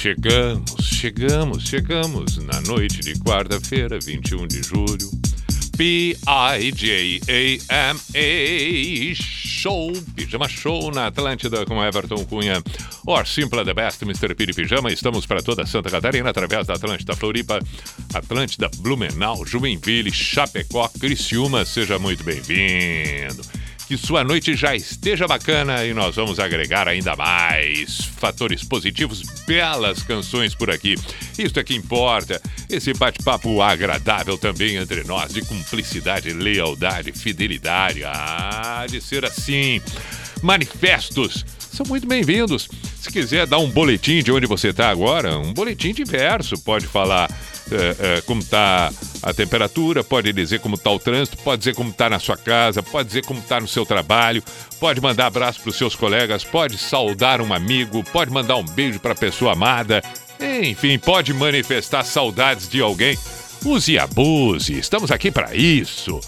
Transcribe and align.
Chegamos, 0.00 0.76
chegamos, 0.80 1.64
chegamos 1.64 2.36
na 2.36 2.60
noite 2.60 3.00
de 3.00 3.18
quarta-feira, 3.18 3.98
21 3.98 4.46
de 4.46 4.62
julho. 4.62 5.10
P-I-J-A-M-A 5.76 6.14
Show, 9.16 9.92
Pijama 10.14 10.48
Show 10.48 10.92
na 10.92 11.08
Atlântida 11.08 11.66
com 11.66 11.84
Everton 11.84 12.24
Cunha. 12.26 12.62
Or 13.08 13.26
Simple 13.26 13.64
the 13.64 13.74
Best, 13.74 14.04
Mr. 14.04 14.36
Piri 14.36 14.54
Pijama. 14.54 14.92
Estamos 14.92 15.26
para 15.26 15.42
toda 15.42 15.66
Santa 15.66 15.90
Catarina 15.90 16.30
através 16.30 16.68
da 16.68 16.74
Atlântida 16.74 17.16
Floripa, 17.16 17.58
Atlântida 18.14 18.70
Blumenau, 18.78 19.44
Joinville, 19.44 20.12
Chapecó, 20.12 20.88
Criciúma. 20.90 21.64
Seja 21.64 21.98
muito 21.98 22.22
bem-vindo 22.22 23.42
que 23.88 23.96
sua 23.96 24.22
noite 24.22 24.54
já 24.54 24.76
esteja 24.76 25.26
bacana 25.26 25.82
e 25.82 25.94
nós 25.94 26.14
vamos 26.14 26.38
agregar 26.38 26.86
ainda 26.86 27.16
mais 27.16 28.02
fatores 28.18 28.62
positivos, 28.62 29.22
belas 29.46 30.02
canções 30.02 30.54
por 30.54 30.70
aqui. 30.70 30.94
Isso 31.38 31.58
é 31.58 31.64
que 31.64 31.74
importa. 31.74 32.38
Esse 32.68 32.92
bate-papo 32.92 33.62
agradável 33.62 34.36
também 34.36 34.76
entre 34.76 35.04
nós, 35.04 35.32
de 35.32 35.40
cumplicidade, 35.40 36.34
lealdade, 36.34 37.12
fidelidade. 37.12 38.04
Ah, 38.04 38.84
de 38.86 39.00
ser 39.00 39.24
assim. 39.24 39.80
Manifestos 40.42 41.46
são 41.72 41.86
muito 41.86 42.06
bem-vindos. 42.06 42.68
Se 43.00 43.10
quiser 43.10 43.46
dar 43.46 43.58
um 43.58 43.70
boletim 43.70 44.22
de 44.22 44.32
onde 44.32 44.46
você 44.46 44.68
está 44.68 44.90
agora, 44.90 45.38
um 45.38 45.52
boletim 45.52 45.92
diverso, 45.92 46.58
pode 46.58 46.86
falar 46.86 47.30
é, 47.70 48.16
é, 48.18 48.20
como 48.22 48.40
está 48.40 48.90
a 49.22 49.34
temperatura, 49.34 50.02
pode 50.02 50.32
dizer 50.32 50.60
como 50.60 50.74
está 50.74 50.90
o 50.90 50.98
trânsito, 50.98 51.36
pode 51.38 51.58
dizer 51.58 51.74
como 51.74 51.90
está 51.90 52.08
na 52.08 52.18
sua 52.18 52.36
casa, 52.36 52.82
pode 52.82 53.08
dizer 53.08 53.24
como 53.24 53.40
está 53.40 53.60
no 53.60 53.68
seu 53.68 53.84
trabalho, 53.84 54.42
pode 54.80 55.00
mandar 55.00 55.26
abraço 55.26 55.60
para 55.60 55.70
os 55.70 55.76
seus 55.76 55.94
colegas, 55.94 56.44
pode 56.44 56.78
saudar 56.78 57.40
um 57.40 57.52
amigo, 57.52 58.02
pode 58.12 58.30
mandar 58.30 58.56
um 58.56 58.64
beijo 58.64 58.98
para 58.98 59.12
a 59.12 59.16
pessoa 59.16 59.52
amada, 59.52 60.02
enfim, 60.40 60.98
pode 60.98 61.34
manifestar 61.34 62.04
saudades 62.04 62.68
de 62.68 62.80
alguém. 62.80 63.18
Use 63.64 63.92
e 63.92 63.98
abuse, 63.98 64.78
estamos 64.78 65.10
aqui 65.10 65.30
para 65.30 65.54
isso. 65.54 66.20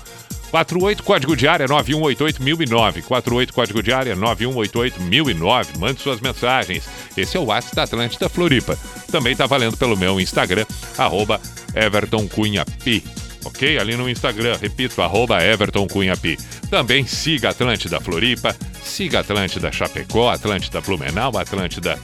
48 0.50 1.02
código 1.02 1.36
de 1.36 1.46
área 1.46 1.66
9188009. 1.66 3.02
48 3.02 3.52
código 3.52 3.82
de 3.82 3.92
área 3.92 4.16
9188009. 4.16 5.78
Mande 5.78 6.00
suas 6.00 6.20
mensagens. 6.20 6.88
Esse 7.16 7.36
é 7.36 7.40
o 7.40 7.44
WhatsApp 7.44 7.76
da 7.76 7.82
Atlântida 7.84 8.28
Floripa. 8.28 8.76
Também 9.10 9.32
está 9.32 9.46
valendo 9.46 9.76
pelo 9.76 9.96
meu 9.96 10.20
Instagram, 10.20 10.66
arroba 10.98 11.40
Everton 11.74 12.26
Cunha 12.28 12.64
P. 12.84 13.02
Ok? 13.44 13.78
Ali 13.78 13.96
no 13.96 14.08
Instagram, 14.08 14.56
repito, 14.60 15.00
arroba 15.00 15.42
Everton 15.42 15.86
Cunha 15.86 16.16
P. 16.16 16.36
Também 16.68 17.06
siga 17.06 17.50
Atlântida 17.50 18.00
Floripa, 18.00 18.54
siga 18.82 19.20
Atlântida 19.20 19.72
Chapecó, 19.72 20.30
Atlântida 20.30 20.80
Blumenau, 20.80 21.36
Atlântida 21.38 21.98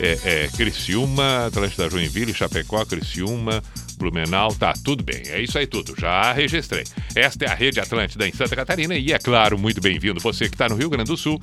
é, 0.00 0.18
é, 0.24 0.48
Criciúma, 0.56 1.46
Atlântida 1.46 1.90
Joinville, 1.90 2.32
Chapecó, 2.32 2.84
Criciúma, 2.86 3.62
Blumenau, 3.98 4.54
tá 4.54 4.72
tudo 4.84 5.02
bem. 5.02 5.22
É 5.26 5.42
isso 5.42 5.58
aí 5.58 5.66
tudo, 5.66 5.94
já 5.98 6.32
registrei. 6.32 6.84
Esta 7.14 7.44
é 7.44 7.48
a 7.48 7.54
Rede 7.54 7.80
Atlântida 7.80 8.26
em 8.26 8.32
Santa 8.32 8.54
Catarina 8.54 8.94
e 8.94 9.12
é 9.12 9.18
claro, 9.18 9.58
muito 9.58 9.80
bem-vindo 9.80 10.20
você 10.20 10.48
que 10.48 10.54
está 10.54 10.68
no 10.68 10.76
Rio 10.76 10.88
Grande 10.88 11.10
do 11.10 11.16
Sul 11.16 11.38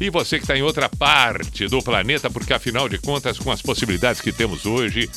e 0.00 0.08
você 0.08 0.38
que 0.38 0.44
está 0.44 0.56
em 0.56 0.62
outra 0.62 0.88
parte 0.88 1.68
do 1.68 1.82
planeta, 1.82 2.30
porque 2.30 2.54
afinal 2.54 2.88
de 2.88 2.98
contas, 2.98 3.38
com 3.38 3.52
as 3.52 3.60
possibilidades 3.60 4.20
que 4.20 4.32
temos 4.32 4.64
hoje, 4.64 5.08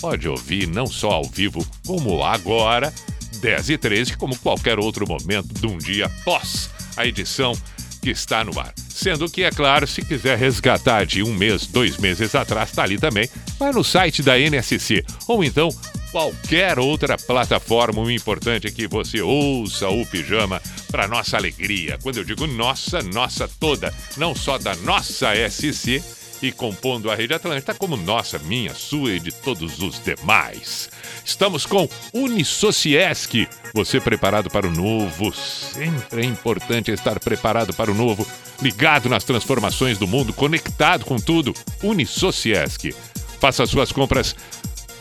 pode 0.00 0.26
ouvir 0.26 0.66
não 0.66 0.86
só 0.86 1.10
ao 1.10 1.24
vivo, 1.24 1.64
como 1.86 2.24
agora, 2.24 2.92
10 3.40 3.70
e 3.70 3.78
13, 3.78 4.16
como 4.16 4.38
qualquer 4.38 4.78
outro 4.78 5.06
momento 5.06 5.52
de 5.52 5.66
um 5.66 5.76
dia 5.76 6.06
após 6.06 6.70
a 6.96 7.06
edição 7.06 7.54
que 8.00 8.10
está 8.10 8.42
no 8.42 8.58
ar. 8.58 8.72
Sendo 8.76 9.30
que, 9.30 9.42
é 9.42 9.50
claro, 9.50 9.86
se 9.86 10.02
quiser 10.02 10.38
resgatar 10.38 11.04
de 11.04 11.22
um 11.22 11.34
mês, 11.34 11.66
dois 11.66 11.96
meses 11.98 12.34
atrás, 12.34 12.70
está 12.70 12.82
ali 12.82 12.98
também, 12.98 13.28
vai 13.58 13.72
no 13.72 13.82
site 13.82 14.22
da 14.22 14.38
NSC 14.38 15.04
ou 15.26 15.42
então 15.42 15.68
qualquer 16.14 16.78
outra 16.78 17.18
plataforma. 17.18 18.00
O 18.00 18.08
importante 18.08 18.68
é 18.68 18.70
que 18.70 18.86
você 18.86 19.20
ouça 19.20 19.88
o 19.88 20.06
pijama 20.06 20.62
para 20.88 21.08
nossa 21.08 21.36
alegria. 21.36 21.98
Quando 22.00 22.18
eu 22.18 22.24
digo 22.24 22.46
nossa, 22.46 23.02
nossa 23.02 23.48
toda, 23.58 23.92
não 24.16 24.32
só 24.32 24.56
da 24.56 24.76
nossa 24.76 25.32
SC 25.50 26.00
e 26.40 26.52
compondo 26.52 27.10
a 27.10 27.16
Rede 27.16 27.34
Atlântica, 27.34 27.74
como 27.74 27.96
nossa, 27.96 28.38
minha, 28.38 28.72
sua 28.74 29.10
e 29.10 29.18
de 29.18 29.32
todos 29.32 29.80
os 29.80 30.00
demais. 30.04 30.88
Estamos 31.24 31.66
com 31.66 31.88
Unisociesc. 32.12 33.48
Você 33.74 34.00
preparado 34.00 34.48
para 34.48 34.68
o 34.68 34.70
novo? 34.70 35.34
Sempre 35.34 36.22
é 36.22 36.24
importante 36.24 36.92
estar 36.92 37.18
preparado 37.18 37.74
para 37.74 37.90
o 37.90 37.94
novo, 37.94 38.24
ligado 38.62 39.08
nas 39.08 39.24
transformações 39.24 39.98
do 39.98 40.06
mundo, 40.06 40.32
conectado 40.32 41.04
com 41.04 41.16
tudo. 41.16 41.52
Unisociesc. 41.82 42.94
Faça 43.40 43.66
suas 43.66 43.90
compras 43.90 44.36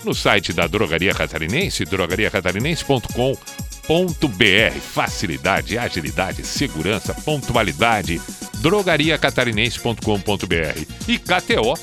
no 0.03 0.13
site 0.13 0.53
da 0.53 0.67
Drogaria 0.67 1.13
Catarinense, 1.13 1.85
drogariacatarinense.com.br. 1.85 4.79
Facilidade, 4.79 5.77
agilidade, 5.77 6.45
segurança, 6.45 7.13
pontualidade. 7.13 8.21
drogariacatarinense.com.br. 8.59 10.85
E 11.07 11.17
KTO, 11.17 11.73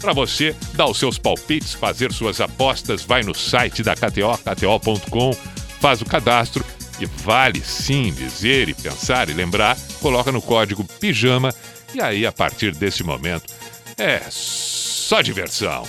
para 0.00 0.12
você 0.12 0.54
dar 0.74 0.86
os 0.86 0.98
seus 0.98 1.18
palpites, 1.18 1.74
fazer 1.74 2.12
suas 2.12 2.40
apostas, 2.40 3.02
vai 3.02 3.22
no 3.22 3.34
site 3.34 3.82
da 3.82 3.94
KTO, 3.94 4.38
kto.com, 4.38 5.32
faz 5.80 6.00
o 6.00 6.06
cadastro 6.06 6.64
e 7.00 7.06
vale 7.06 7.60
sim 7.60 8.12
dizer 8.12 8.68
e 8.68 8.74
pensar 8.74 9.28
e 9.28 9.32
lembrar, 9.32 9.76
coloca 10.00 10.30
no 10.32 10.40
código 10.40 10.84
PIJAMA 10.84 11.52
e 11.94 12.00
aí 12.00 12.26
a 12.26 12.32
partir 12.32 12.74
desse 12.74 13.04
momento 13.04 13.52
é 13.98 14.22
só 14.30 15.20
diversão. 15.20 15.86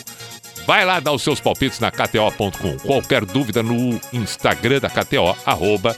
Vai 0.67 0.83
lá 0.83 1.00
dar 1.00 1.13
os 1.13 1.22
seus 1.22 1.39
palpites 1.39 1.79
na 1.79 1.89
KTO.com. 1.89 2.78
Qualquer 2.85 3.23
dúvida 3.23 3.63
no 3.63 3.97
Instagram 4.11 4.81
da 4.81 4.89
KTO, 4.89 5.33
arroba 5.45 5.95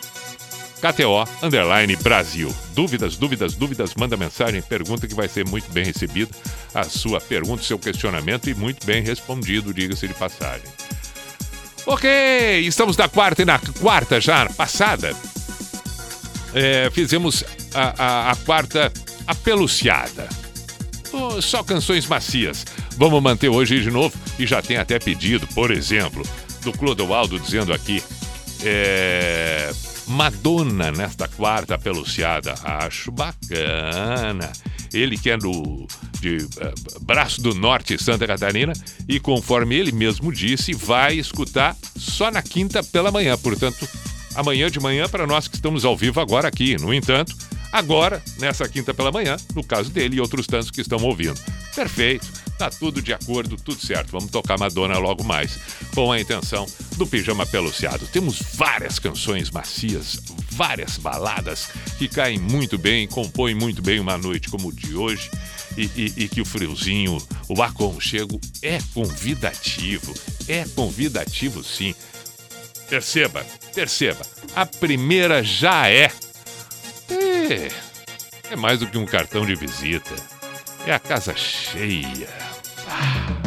KTO 0.80 1.28
Underline 1.42 1.96
Brasil. 1.96 2.56
Dúvidas, 2.76 3.18
dúvidas, 3.18 3.56
dúvidas, 3.56 3.96
manda 3.96 4.16
mensagem, 4.16 4.62
pergunta 4.62 5.08
que 5.08 5.16
vai 5.16 5.28
ser 5.28 5.44
muito 5.48 5.72
bem 5.72 5.84
recebida. 5.84 6.30
A 6.72 6.84
sua 6.84 7.20
pergunta, 7.20 7.64
seu 7.64 7.80
questionamento 7.80 8.48
e 8.48 8.54
muito 8.54 8.86
bem 8.86 9.02
respondido, 9.02 9.74
diga-se 9.74 10.08
de 10.08 10.14
passagem. 10.14 10.70
Ok, 11.88 12.08
estamos 12.60 12.96
na 12.96 13.10
quarta 13.10 13.42
e 13.42 13.46
na 13.46 13.58
quarta 13.58 14.22
já 14.22 14.48
passada. 14.52 15.16
É, 16.54 16.92
fizemos 16.92 17.44
a, 17.74 17.94
a, 17.98 18.32
a 18.34 18.36
quarta 18.36 18.94
apeluciada. 19.26 20.30
Oh, 21.12 21.42
só 21.42 21.64
canções 21.64 22.06
macias. 22.06 22.66
Vamos 23.00 23.24
manter 23.24 23.48
hoje 23.48 23.80
de 23.80 23.90
novo 23.90 24.14
e 24.38 24.46
já 24.46 24.62
tem 24.62 24.76
até 24.76 25.00
pedido, 25.00 25.48
por 25.56 25.72
exemplo, 25.72 26.22
do 26.62 26.74
Clodoaldo 26.74 27.40
dizendo 27.40 27.72
aqui. 27.72 28.04
É, 28.62 29.72
Madonna 30.06 30.92
nesta 30.92 31.26
quarta 31.26 31.78
peluciada. 31.78 32.56
Acho 32.62 33.10
bacana. 33.10 34.52
Ele 34.94 35.18
que 35.18 35.30
é 35.30 35.38
do 35.38 35.88
de 36.20 36.40
uh, 36.40 37.00
Braço 37.00 37.42
do 37.42 37.56
Norte, 37.56 37.98
Santa 37.98 38.28
Catarina, 38.28 38.74
e 39.08 39.18
conforme 39.18 39.76
ele 39.76 39.94
mesmo 39.94 40.30
disse, 40.30 40.74
vai 40.74 41.18
escutar 41.18 41.78
só 41.96 42.30
na 42.30 42.42
quinta 42.42 42.84
pela 42.84 43.12
manhã. 43.12 43.38
Portanto, 43.38 43.88
amanhã 44.36 44.70
de 44.70 44.78
manhã 44.82 45.08
para 45.08 45.26
nós 45.26 45.48
que 45.48 45.56
estamos 45.56 45.86
ao 45.86 45.96
vivo 45.96 46.20
agora 46.20 46.50
aqui. 46.50 46.76
No 46.76 46.94
entanto, 46.94 47.34
agora, 47.72 48.22
nessa 48.40 48.68
quinta 48.68 48.94
pela 48.94 49.10
manhã, 49.10 49.38
no 49.56 49.64
caso 49.64 49.90
dele 49.90 50.18
e 50.18 50.20
outros 50.20 50.46
tantos 50.48 50.70
que 50.70 50.82
estão 50.82 51.02
ouvindo. 51.02 51.40
Perfeito, 51.74 52.28
tá 52.60 52.70
tudo 52.70 53.02
de 53.02 53.14
acordo, 53.14 53.56
tudo 53.56 53.80
certo. 53.80 54.12
Vamos 54.12 54.30
tocar 54.30 54.60
Madonna 54.60 54.98
logo 55.00 55.24
mais, 55.24 55.58
com 55.96 56.12
a 56.12 56.20
intenção 56.20 56.66
do 56.98 57.08
Pijama 57.08 57.46
Peluciado. 57.46 58.06
Temos 58.08 58.42
várias 58.54 59.00
canções 59.00 59.50
macias, 59.50 60.22
várias 60.52 60.98
baladas 60.98 61.70
que 61.98 62.10
caem 62.10 62.38
muito 62.38 62.78
bem, 62.78 63.08
compõem 63.08 63.56
muito 63.56 63.82
bem 63.82 63.98
uma 63.98 64.18
noite 64.18 64.50
como 64.50 64.68
o 64.68 64.74
de 64.74 64.94
hoje. 64.94 65.32
E, 65.78 65.84
e, 65.96 66.14
e, 66.24 66.28
que 66.28 66.42
o 66.42 66.46
friozinho, 66.46 67.18
o 67.48 67.64
aconchego 67.64 68.42
é 68.62 68.80
convidativo. 68.94 70.14
É 70.46 70.66
convidativo, 70.76 71.64
sim. 71.64 71.96
Perceba, 72.90 73.46
perceba. 73.74 74.26
A 74.54 74.66
primeira 74.66 75.42
já 75.42 75.88
é. 75.88 76.12
É, 77.08 77.72
é 78.52 78.56
mais 78.58 78.80
do 78.80 78.88
que 78.88 78.98
um 78.98 79.06
cartão 79.06 79.46
de 79.46 79.56
visita. 79.56 80.14
É 80.86 80.92
a 80.92 81.00
casa 81.00 81.34
cheia. 81.36 82.49
Ah. 82.92 83.30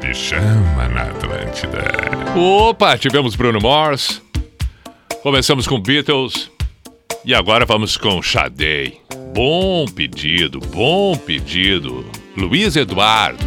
Pijama 0.00 0.88
na 0.88 1.02
Atlântida. 1.02 1.84
Opa, 2.34 2.96
tivemos 2.96 3.36
Bruno 3.36 3.60
Mars. 3.60 4.22
Começamos 5.22 5.66
com 5.66 5.78
Beatles. 5.78 6.50
E 7.24 7.34
agora 7.34 7.66
vamos 7.66 7.98
com 7.98 8.22
Sade. 8.22 8.94
Bom 9.34 9.84
pedido, 9.86 10.58
bom 10.58 11.16
pedido. 11.16 12.04
Luiz 12.36 12.76
Eduardo. 12.76 13.44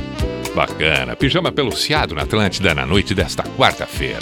Bacana. 0.54 1.16
Pijama 1.16 1.52
peluciado 1.52 2.14
na 2.14 2.22
Atlântida 2.22 2.76
na 2.76 2.86
noite 2.86 3.16
desta 3.16 3.42
quarta-feira. 3.58 4.20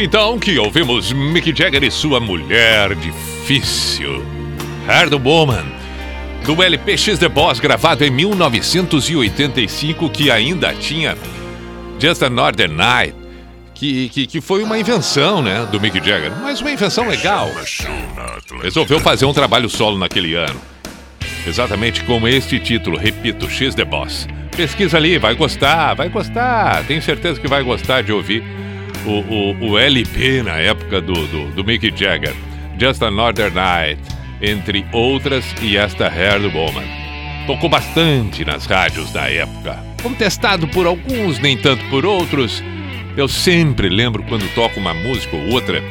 Então 0.00 0.38
que 0.38 0.56
ouvimos 0.56 1.10
Mick 1.10 1.52
Jagger 1.52 1.82
e 1.82 1.90
sua 1.90 2.20
mulher 2.20 2.94
difícil, 2.94 4.24
Hard 4.86 5.12
Woman, 5.12 5.64
do 6.46 6.62
LP 6.62 6.96
X 6.96 7.18
The 7.18 7.28
Boss, 7.28 7.58
gravado 7.58 8.04
em 8.04 8.10
1985, 8.10 10.08
que 10.08 10.30
ainda 10.30 10.72
tinha 10.72 11.18
Just 11.98 12.22
Another 12.22 12.70
Night, 12.70 13.12
que, 13.74 14.08
que, 14.10 14.28
que 14.28 14.40
foi 14.40 14.62
uma 14.62 14.78
invenção 14.78 15.42
né, 15.42 15.66
do 15.72 15.80
Mick 15.80 15.96
Jagger, 15.96 16.30
mas 16.42 16.60
uma 16.60 16.70
invenção 16.70 17.08
legal. 17.08 17.50
Resolveu 18.62 19.00
fazer 19.00 19.24
um 19.26 19.32
trabalho 19.32 19.68
solo 19.68 19.98
naquele 19.98 20.36
ano, 20.36 20.60
exatamente 21.44 22.04
com 22.04 22.28
este 22.28 22.60
título, 22.60 22.96
repito, 22.96 23.50
X 23.50 23.74
The 23.74 23.84
Boss. 23.84 24.28
Pesquisa 24.56 24.96
ali, 24.96 25.18
vai 25.18 25.34
gostar, 25.34 25.94
vai 25.94 26.08
gostar, 26.08 26.84
tenho 26.84 27.02
certeza 27.02 27.40
que 27.40 27.48
vai 27.48 27.64
gostar 27.64 28.04
de 28.04 28.12
ouvir 28.12 28.57
o, 29.06 29.10
o, 29.10 29.70
o 29.70 29.78
LP 29.78 30.42
na 30.42 30.56
época 30.56 31.00
do, 31.00 31.14
do, 31.26 31.50
do 31.52 31.64
Mick 31.64 31.92
Jagger, 31.94 32.34
Just 32.78 33.02
Another 33.02 33.52
Night, 33.52 34.00
entre 34.40 34.86
outras, 34.92 35.44
e 35.60 35.76
esta 35.76 36.08
Hair 36.08 36.54
Woman. 36.54 36.84
Tocou 37.46 37.68
bastante 37.68 38.44
nas 38.44 38.66
rádios 38.66 39.10
da 39.12 39.30
época, 39.30 39.78
contestado 40.02 40.68
por 40.68 40.86
alguns, 40.86 41.38
nem 41.38 41.56
tanto 41.56 41.84
por 41.86 42.04
outros. 42.04 42.62
Eu 43.16 43.26
sempre 43.26 43.88
lembro 43.88 44.22
quando 44.24 44.46
toco 44.54 44.78
uma 44.78 44.94
música 44.94 45.34
ou 45.34 45.52
outra 45.52 45.82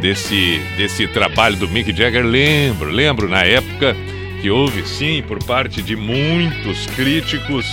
desse, 0.00 0.60
desse 0.76 1.06
trabalho 1.06 1.56
do 1.56 1.68
Mick 1.68 1.96
Jagger, 1.96 2.24
lembro, 2.24 2.90
lembro 2.90 3.28
na 3.28 3.44
época 3.44 3.96
que 4.40 4.50
houve 4.50 4.84
sim 4.84 5.22
por 5.22 5.38
parte 5.44 5.80
de 5.80 5.94
muitos 5.94 6.86
críticos 6.88 7.66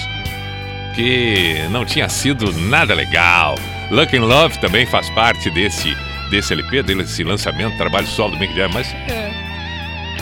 que 0.96 1.56
não 1.72 1.86
tinha 1.86 2.08
sido 2.08 2.52
nada 2.54 2.94
legal. 2.94 3.56
Luck 3.92 4.16
in 4.16 4.20
Love 4.20 4.60
também 4.60 4.86
faz 4.86 5.10
parte 5.12 5.50
desse, 5.50 5.96
desse 6.30 6.54
LP, 6.54 6.84
desse 6.84 7.24
lançamento, 7.24 7.76
trabalho 7.78 8.08
solo 8.08 8.32
do 8.34 8.40
Mick 8.40 8.54
Jagger, 8.56 8.74
mas 8.74 8.88
é, 9.08 9.32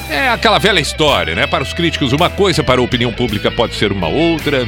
é 0.10 0.30
aquela 0.30 0.58
velha 0.58 0.80
história, 0.80 1.36
né? 1.36 1.46
Para 1.48 1.64
os 1.64 1.74
críticos 1.74 2.14
uma 2.14 2.30
coisa, 2.30 2.64
para 2.64 2.80
a 2.80 2.84
opinião 2.84 3.12
pública 3.12 3.52
pode 3.52 3.76
ser 3.76 3.92
uma 3.92 4.08
outra. 4.08 4.66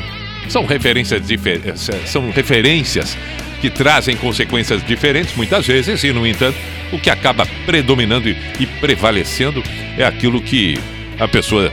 São 0.49 0.65
referências, 0.65 1.25
difer- 1.25 1.61
são 2.05 2.29
referências 2.31 3.17
que 3.61 3.69
trazem 3.69 4.15
consequências 4.15 4.83
diferentes 4.85 5.35
muitas 5.35 5.65
vezes, 5.67 6.03
e 6.03 6.11
no 6.11 6.25
entanto, 6.25 6.57
o 6.91 6.97
que 6.99 7.09
acaba 7.09 7.45
predominando 7.65 8.27
e, 8.27 8.35
e 8.59 8.65
prevalecendo 8.65 9.61
é 9.97 10.03
aquilo 10.03 10.41
que 10.41 10.77
a 11.19 11.27
pessoa 11.27 11.71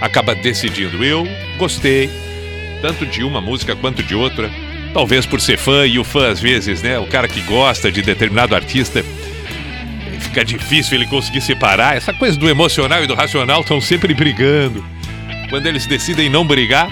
acaba 0.00 0.34
decidindo. 0.34 1.02
Eu 1.04 1.26
gostei 1.56 2.10
tanto 2.82 3.06
de 3.06 3.22
uma 3.24 3.40
música 3.40 3.74
quanto 3.74 4.02
de 4.02 4.14
outra. 4.14 4.50
Talvez 4.92 5.24
por 5.24 5.40
ser 5.40 5.56
fã, 5.56 5.86
e 5.86 5.98
o 5.98 6.04
fã 6.04 6.30
às 6.30 6.40
vezes, 6.40 6.82
né? 6.82 6.98
O 6.98 7.06
cara 7.06 7.28
que 7.28 7.40
gosta 7.42 7.90
de 7.92 8.02
determinado 8.02 8.54
artista, 8.54 9.04
fica 10.18 10.44
difícil 10.44 10.96
ele 10.96 11.06
conseguir 11.06 11.40
separar. 11.40 11.96
Essa 11.96 12.12
coisa 12.12 12.38
do 12.38 12.48
emocional 12.48 13.02
e 13.02 13.06
do 13.06 13.14
racional 13.14 13.60
estão 13.60 13.80
sempre 13.80 14.14
brigando. 14.14 14.84
Quando 15.48 15.66
eles 15.66 15.86
decidem 15.86 16.28
não 16.28 16.46
brigar, 16.46 16.88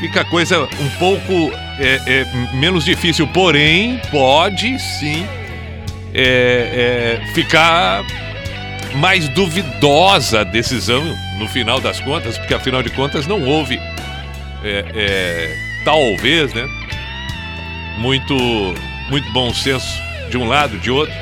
fica 0.00 0.20
a 0.20 0.24
coisa 0.24 0.60
um 0.60 0.88
pouco 0.98 1.52
é, 1.78 2.00
é, 2.06 2.26
menos 2.54 2.84
difícil, 2.84 3.26
porém 3.28 4.00
pode 4.10 4.78
sim 4.78 5.26
é, 6.14 7.20
é, 7.22 7.32
ficar 7.32 8.04
mais 8.96 9.28
duvidosa 9.30 10.40
a 10.40 10.44
decisão 10.44 11.04
no 11.38 11.48
final 11.48 11.80
das 11.80 12.00
contas, 12.00 12.36
porque 12.36 12.54
afinal 12.54 12.82
de 12.82 12.90
contas 12.90 13.26
não 13.26 13.42
houve 13.44 13.78
é, 14.64 14.84
é, 14.94 15.56
talvez, 15.84 16.52
né? 16.52 16.66
Muito, 17.98 18.34
muito 19.10 19.30
bom 19.32 19.52
senso 19.52 20.00
de 20.30 20.38
um 20.38 20.46
lado, 20.46 20.78
de 20.78 20.90
outro. 20.90 21.14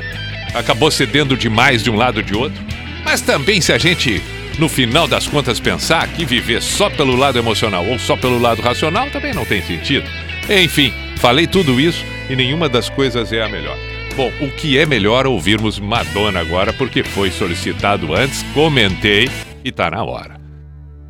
Acabou 0.53 0.89
cedendo 0.89 1.35
demais 1.35 1.83
de 1.83 1.89
um 1.89 1.95
lado, 1.95 2.23
de 2.23 2.35
outro. 2.35 2.61
Mas 3.03 3.21
também 3.21 3.61
se 3.61 3.71
a 3.71 3.77
gente 3.77 4.21
no 4.57 4.67
final 4.67 5.07
das 5.07 5.27
contas 5.27 5.59
pensar 5.59 6.07
que 6.07 6.25
viver 6.25 6.61
só 6.61 6.89
pelo 6.89 7.15
lado 7.15 7.37
emocional 7.37 7.85
ou 7.85 7.99
só 7.99 8.17
pelo 8.17 8.39
lado 8.39 8.61
racional 8.61 9.09
também 9.11 9.33
não 9.33 9.45
tem 9.45 9.61
sentido. 9.61 10.07
Enfim, 10.49 10.91
falei 11.17 11.45
tudo 11.45 11.79
isso 11.79 12.03
e 12.29 12.35
nenhuma 12.35 12.67
das 12.67 12.89
coisas 12.89 13.31
é 13.31 13.41
a 13.41 13.49
melhor. 13.49 13.77
Bom, 14.15 14.31
o 14.41 14.49
que 14.49 14.77
é 14.79 14.85
melhor 14.85 15.27
ouvirmos 15.27 15.79
Madonna 15.79 16.39
agora, 16.39 16.73
porque 16.73 17.03
foi 17.03 17.29
solicitado 17.29 18.15
antes, 18.15 18.41
comentei 18.53 19.29
e 19.63 19.71
tá 19.71 19.91
na 19.91 20.03
hora. 20.03 20.37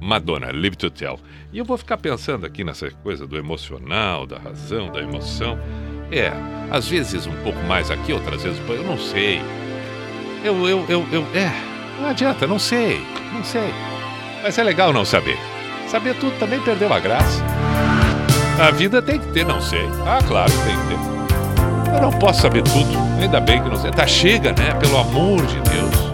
Madonna, 0.02 0.52
Live 0.52 0.76
to 0.76 0.90
Tell. 0.90 1.18
E 1.52 1.60
eu 1.60 1.66
vou 1.66 1.78
ficar 1.78 1.98
pensando 1.98 2.46
aqui 2.46 2.64
nessa 2.64 2.92
coisa 3.04 3.26
do 3.26 3.38
emocional, 3.38 4.26
da 4.26 4.38
razão, 4.38 4.92
da 4.92 5.00
emoção. 5.00 5.58
É, 6.12 6.32
às 6.70 6.88
vezes 6.88 7.26
um 7.26 7.36
pouco 7.44 7.60
mais 7.64 7.90
aqui, 7.90 8.12
outras 8.12 8.44
vezes 8.44 8.60
eu 8.68 8.84
não 8.84 8.98
sei. 8.98 9.42
Eu, 10.44 10.68
eu, 10.68 10.86
eu, 10.90 11.06
eu, 11.12 11.22
é, 11.34 11.52
não 12.02 12.10
adianta, 12.10 12.46
não 12.46 12.60
sei, 12.60 13.02
não 13.34 13.44
sei. 13.44 13.74
Mas 14.44 14.58
é 14.58 14.64
legal 14.64 14.92
não 14.92 15.06
saber. 15.06 15.38
Saber 15.88 16.16
tudo 16.16 16.38
também 16.38 16.60
perdeu 16.62 16.92
a 16.92 17.00
graça. 17.00 17.44
A 18.60 18.72
vida 18.72 19.02
tem 19.02 19.20
que 19.20 19.28
ter, 19.28 19.46
não 19.46 19.62
sei. 19.62 19.88
Ah, 20.06 20.20
claro, 20.28 20.52
tem 20.52 20.76
que 20.76 20.88
ter. 20.88 21.96
Eu 21.96 22.02
não 22.02 22.12
posso 22.12 22.42
saber 22.42 22.64
tudo. 22.64 22.98
Ainda 23.22 23.40
bem 23.40 23.62
que 23.62 23.70
não 23.70 23.78
sei. 23.78 23.92
Tá, 23.92 24.06
chega, 24.06 24.52
né? 24.52 24.74
Pelo 24.80 24.98
amor 24.98 25.46
de 25.46 25.60
Deus. 25.62 26.07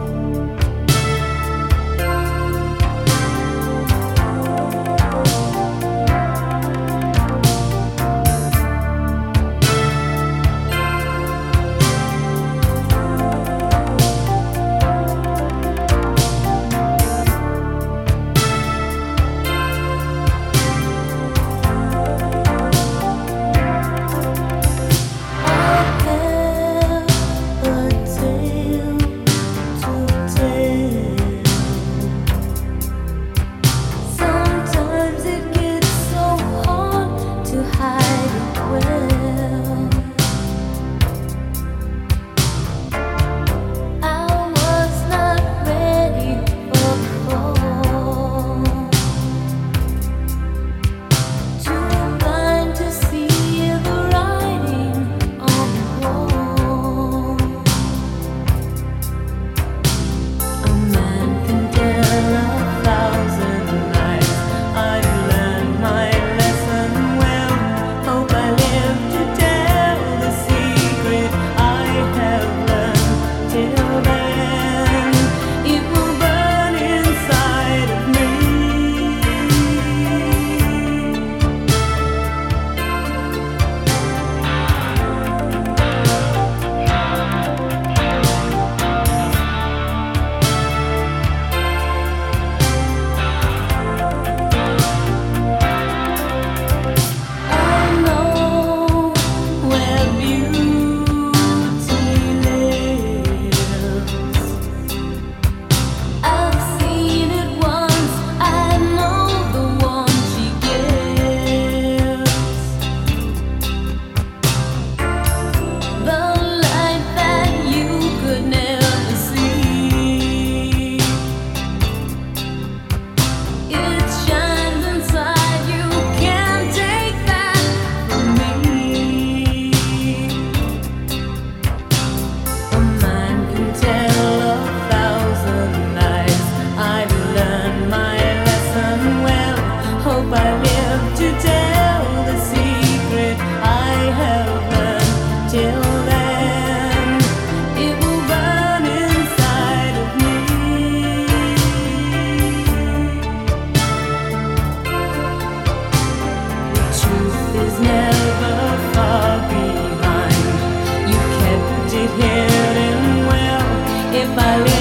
How 164.24 164.73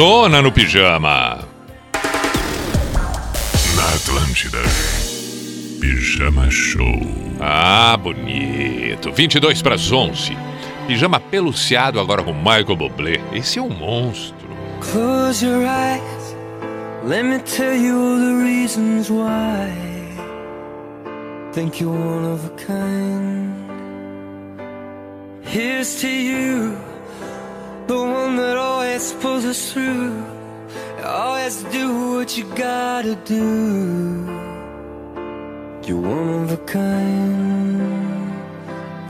Madonna 0.00 0.40
no 0.40 0.50
pijama. 0.50 1.44
Na 3.76 3.84
Atlântida. 3.94 4.62
Pijama 5.78 6.50
Show. 6.50 7.02
Ah, 7.38 7.98
bonito. 7.98 9.12
22 9.12 9.60
para 9.60 9.74
as 9.74 9.92
11. 9.92 10.34
Pijama 10.86 11.20
peluciado 11.20 12.00
agora 12.00 12.22
com 12.22 12.32
Michael 12.32 12.76
Bublé. 12.76 13.20
Esse 13.30 13.58
é 13.58 13.62
um 13.62 13.68
monstro. 13.68 14.48
Close 14.80 15.44
your 15.44 15.66
eyes. 15.66 16.34
Let 17.06 17.24
me 17.24 17.38
tell 17.40 17.76
you 17.76 17.94
all 17.94 18.18
the 18.18 18.42
reasons 18.42 19.10
why. 19.10 19.70
Think 21.52 21.78
you're 21.78 21.94
one 21.94 22.24
of 22.24 22.46
a 22.46 22.50
kind. 22.56 23.19
Through. 29.70 30.24
Always 31.04 31.62
do 31.64 32.14
what 32.14 32.36
you 32.36 32.44
gotta 32.54 33.14
do. 33.24 33.46
You're 35.86 36.00
one 36.00 36.44
of 36.44 36.52
a 36.52 36.56
kind. 36.66 38.30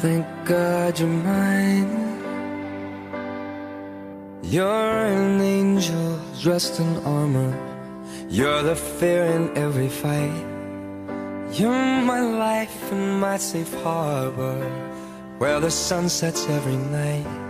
Thank 0.01 0.27
God 0.45 0.99
you're 0.99 1.09
mine. 1.09 2.01
You're 4.43 5.07
an 5.19 5.41
angel 5.41 6.19
dressed 6.41 6.81
in 6.81 6.97
armor. 7.05 7.53
You're 8.29 8.63
the 8.63 8.77
fear 8.77 9.25
in 9.25 9.57
every 9.57 9.89
fight. 9.89 10.45
You're 11.53 12.03
my 12.13 12.21
life 12.21 12.93
and 12.93 13.21
my 13.21 13.37
safe 13.37 13.75
harbor, 13.83 14.61
where 15.39 15.59
the 15.61 15.71
sun 15.71 16.09
sets 16.09 16.47
every 16.49 16.77
night. 16.77 17.50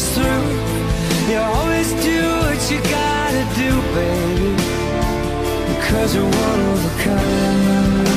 us 0.00 0.14
through. 0.14 0.46
You 1.30 1.38
always 1.38 1.90
do 2.08 2.20
what 2.44 2.60
you 2.70 2.78
gotta 2.98 3.44
do, 3.64 3.70
baby, 3.98 4.52
because 5.72 6.14
you're 6.14 6.32
one 6.46 6.60
of 6.72 6.78
a 6.90 6.94
kind. 7.04 8.08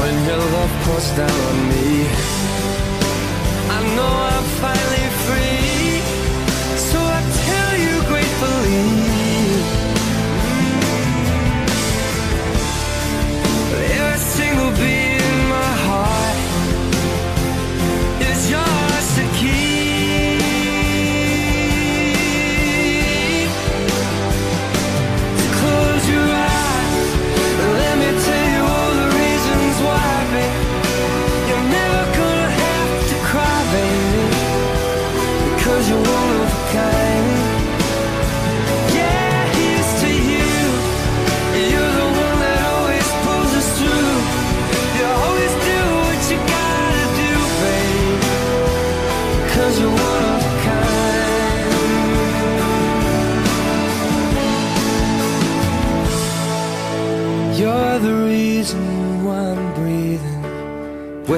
When 0.00 0.14
your 0.28 0.42
love 0.56 0.72
pours 0.84 1.08
down 1.20 1.38
on 1.50 1.58
me, 1.70 1.88
I 3.76 3.80
know 3.96 4.12
I'm 4.26 4.31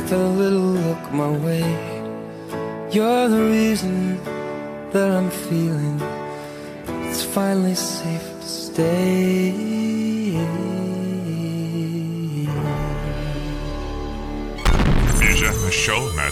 with 0.04 0.12
a 0.12 0.28
little 0.28 0.60
look 0.60 1.12
my 1.12 1.30
way. 1.30 1.64
You're 2.90 3.28
the 3.28 3.44
reason 3.44 4.22
that 4.92 5.10
I'm 5.10 5.30
feeling 5.30 6.00
it's 7.08 7.22
finally 7.22 7.74
safe 7.74 8.26
to 8.40 8.46
stay. 8.46 9.52
Pijama 15.18 15.70
Show 15.72 16.12
na 16.16 16.28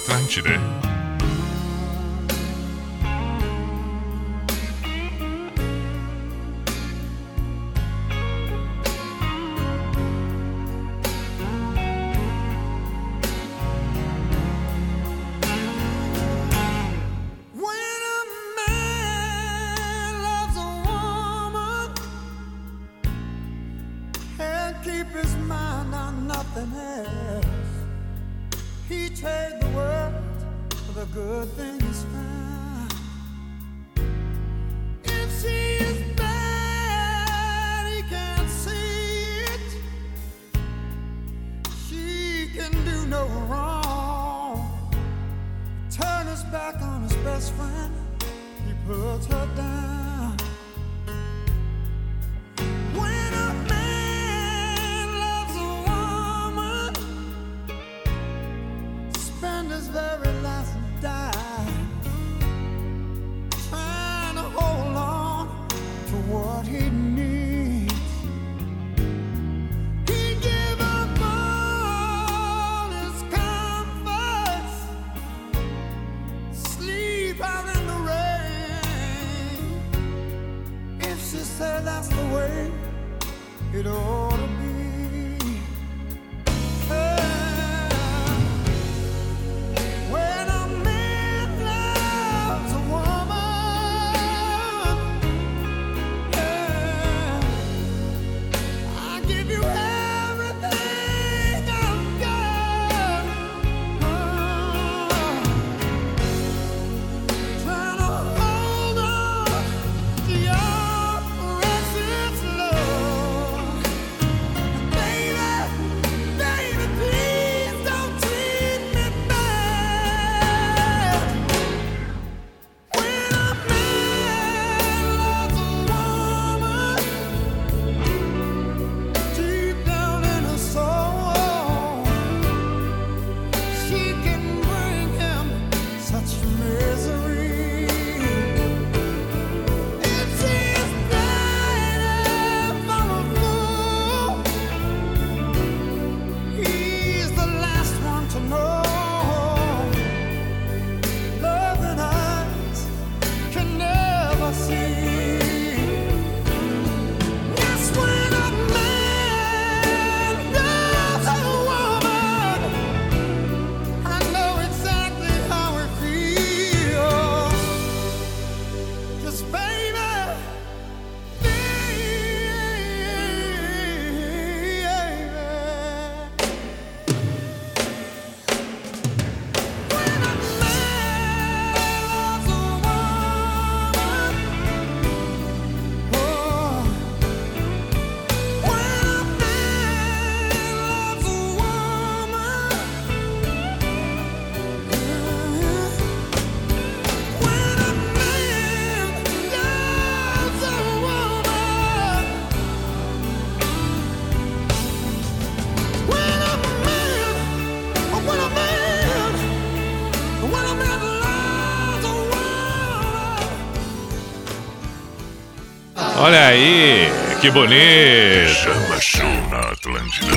Olha 216.22 216.46
aí, 216.46 217.08
que 217.40 217.50
bonito. 217.50 218.54
Chama 218.54 219.00
show 219.00 219.48
na 219.50 219.58
Atlântida. 219.72 220.30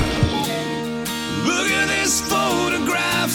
Look 1.46 1.72
at 1.72 1.88
this 1.90 2.22
photograph. 2.22 3.32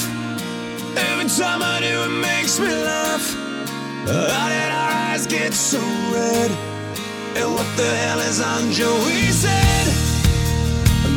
Every 0.97 1.29
time 1.29 1.63
I 1.63 1.79
do 1.79 2.03
it 2.03 2.11
makes 2.11 2.59
me 2.59 2.67
laugh. 2.67 3.37
How 4.05 4.49
did 4.49 4.73
our 4.73 5.13
eyes 5.13 5.29
get 5.29 5.55
so 5.55 5.79
red? 6.13 6.51
And 7.37 7.55
what 7.55 7.67
the 7.77 7.87
hell 7.87 8.19
is 8.19 8.41
on 8.41 8.73
Joey's 8.73 9.45
head? 9.45 9.87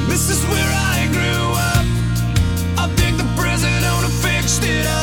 This 0.08 0.30
is 0.30 0.46
where 0.46 0.72
I 0.94 1.08
grew 1.12 1.50
up. 1.74 1.86
I 2.78 2.88
think 2.96 3.18
the 3.18 3.28
president 3.36 4.14
fixed 4.22 4.64
it 4.64 4.86
up. 4.86 5.03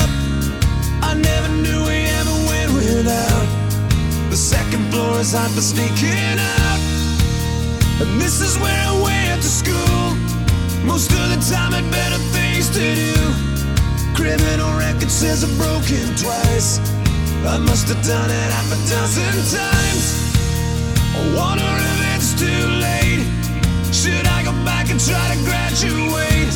was 5.20 5.32
hot 5.32 5.50
for 5.50 5.60
sneaking 5.60 6.40
out. 6.40 6.80
And 8.00 8.18
this 8.18 8.40
is 8.40 8.56
where 8.56 8.84
I 8.88 8.94
went 9.04 9.42
to 9.42 9.50
school. 9.62 10.16
Most 10.88 11.12
of 11.12 11.28
the 11.28 11.36
time, 11.44 11.76
I 11.76 11.84
had 11.84 11.90
better 11.92 12.16
things 12.32 12.72
to 12.72 12.80
do. 12.80 13.12
Criminal 14.16 14.72
record 14.80 15.12
says 15.12 15.44
I've 15.44 15.52
broken 15.60 16.08
twice. 16.16 16.80
I 17.44 17.60
must 17.60 17.92
have 17.92 18.00
done 18.00 18.30
it 18.32 18.48
half 18.56 18.72
a 18.72 18.80
dozen 18.88 19.36
times. 19.60 20.06
I 21.12 21.20
wonder 21.36 21.68
if 21.68 21.98
it's 22.16 22.32
too 22.40 22.64
late. 22.80 23.28
Should 23.92 24.24
I 24.24 24.40
go 24.48 24.56
back 24.64 24.88
and 24.88 24.96
try 24.96 25.20
to 25.20 25.38
graduate? 25.44 26.54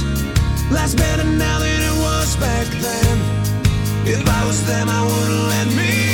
Life's 0.72 0.96
better 0.96 1.28
now 1.36 1.58
than 1.58 1.80
it 1.84 1.96
was 2.00 2.32
back 2.40 2.66
then. 2.80 3.16
If 4.08 4.24
I 4.24 4.40
was 4.48 4.64
them, 4.64 4.88
I 4.88 5.04
wouldn't 5.04 5.44
let 5.52 5.68
me. 5.76 6.13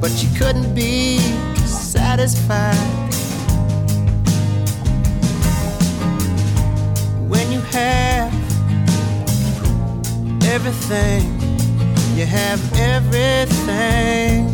but 0.00 0.10
she 0.10 0.28
couldn't 0.36 0.74
be 0.74 1.18
satisfied. 1.66 2.76
When 7.28 7.50
you 7.50 7.60
have 7.72 8.32
everything, 10.44 11.40
you 12.16 12.26
have 12.26 12.60
everything 12.78 14.46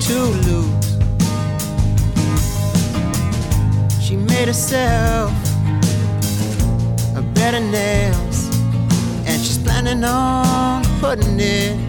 to 0.00 0.18
lose. 0.46 0.96
She 4.02 4.16
made 4.16 4.48
herself 4.48 5.32
a 7.16 7.22
bed 7.22 7.54
of 7.54 7.62
nails, 7.64 8.48
and 9.26 9.40
she's 9.40 9.58
planning 9.58 10.04
on 10.04 10.84
putting 11.00 11.38
it 11.40 11.87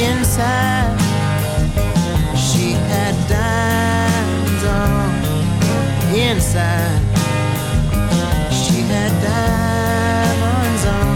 inside. 0.00 0.98
She 2.36 2.72
had 2.72 3.14
on 4.64 5.10
inside. 6.14 7.00
She 8.50 8.78
had 8.92 9.12
diamonds 9.22 10.84
on 10.96 11.08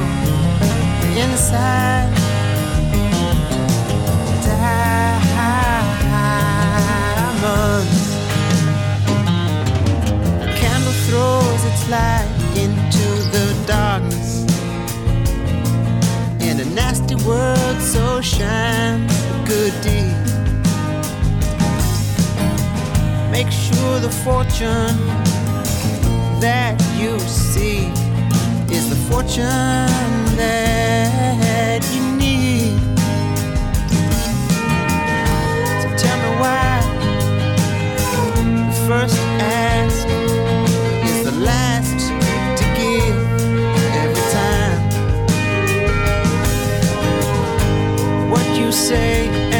inside. 1.22 2.10
Diamonds. 4.44 5.14
Candle 10.60 10.96
throws 11.06 11.62
its 11.64 11.82
light 11.90 12.23
word 17.26 17.80
so 17.80 18.20
shines 18.20 19.12
a 19.30 19.44
good 19.46 19.72
deed. 19.82 20.14
Make 23.30 23.50
sure 23.50 23.98
the 24.00 24.10
fortune 24.24 24.96
that 26.40 26.76
you 27.00 27.18
see 27.20 27.86
is 28.70 28.90
the 28.90 28.96
fortune 29.10 29.46
that 30.36 31.82
you 31.94 32.02
need. 32.24 32.78
So 35.80 35.88
tell 36.02 36.18
me 36.24 36.30
why 36.42 36.70
the 38.36 38.86
first 38.86 39.18
ask 39.40 40.06
is 41.08 41.24
the 41.24 41.36
last 41.40 41.83
say 48.74 49.53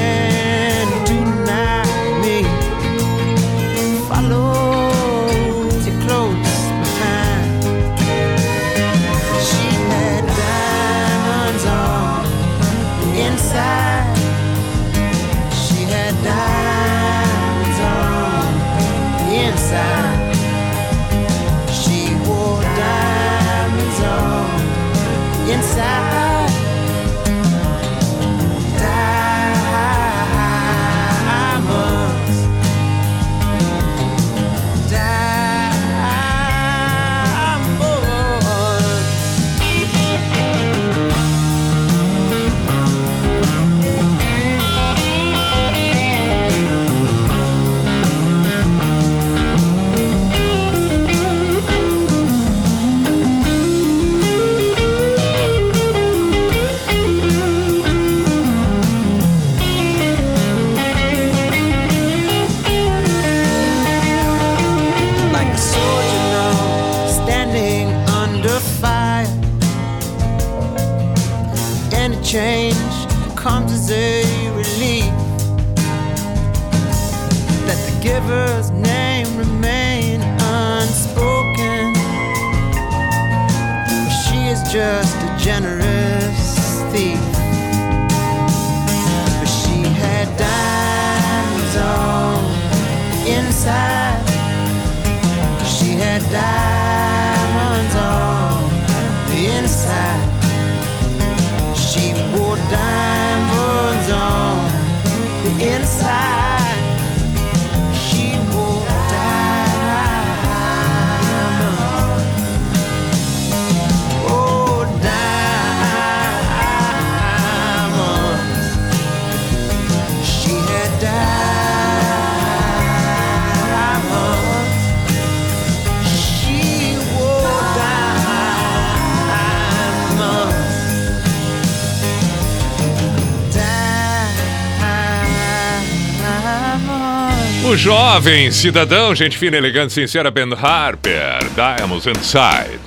Jovem 137.77 138.53
cidadão, 138.53 139.14
gente 139.14 139.37
fina, 139.37 139.57
elegante, 139.57 139.93
sincera, 139.93 140.31
Ben 140.31 140.53
Harper, 140.53 141.39
Diamonds 141.55 142.07
Inside. 142.07 142.81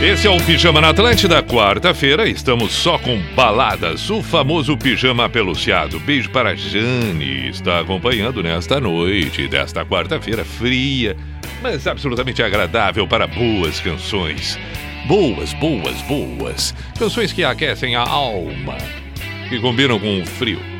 Esse 0.00 0.26
é 0.26 0.30
o 0.30 0.40
Pijama 0.40 0.80
na 0.80 0.90
Atlântida, 0.90 1.42
quarta-feira, 1.42 2.28
estamos 2.28 2.72
só 2.72 2.98
com 2.98 3.20
baladas, 3.34 4.08
o 4.10 4.22
famoso 4.22 4.76
pijama 4.76 5.28
peluciado. 5.28 5.98
Beijo 6.00 6.30
para 6.30 6.54
Jane, 6.54 7.48
está 7.48 7.80
acompanhando 7.80 8.42
nesta 8.42 8.80
noite 8.80 9.48
desta 9.48 9.84
quarta-feira 9.84 10.44
fria, 10.44 11.16
mas 11.62 11.86
absolutamente 11.86 12.42
agradável 12.42 13.06
para 13.06 13.26
boas 13.26 13.80
canções. 13.80 14.58
Boas, 15.06 15.52
boas, 15.54 16.00
boas. 16.02 16.74
Canções 16.98 17.32
que 17.32 17.44
aquecem 17.44 17.96
a 17.96 18.02
alma, 18.02 18.76
que 19.48 19.58
combinam 19.58 19.98
com 19.98 20.20
o 20.20 20.26
frio. 20.26 20.73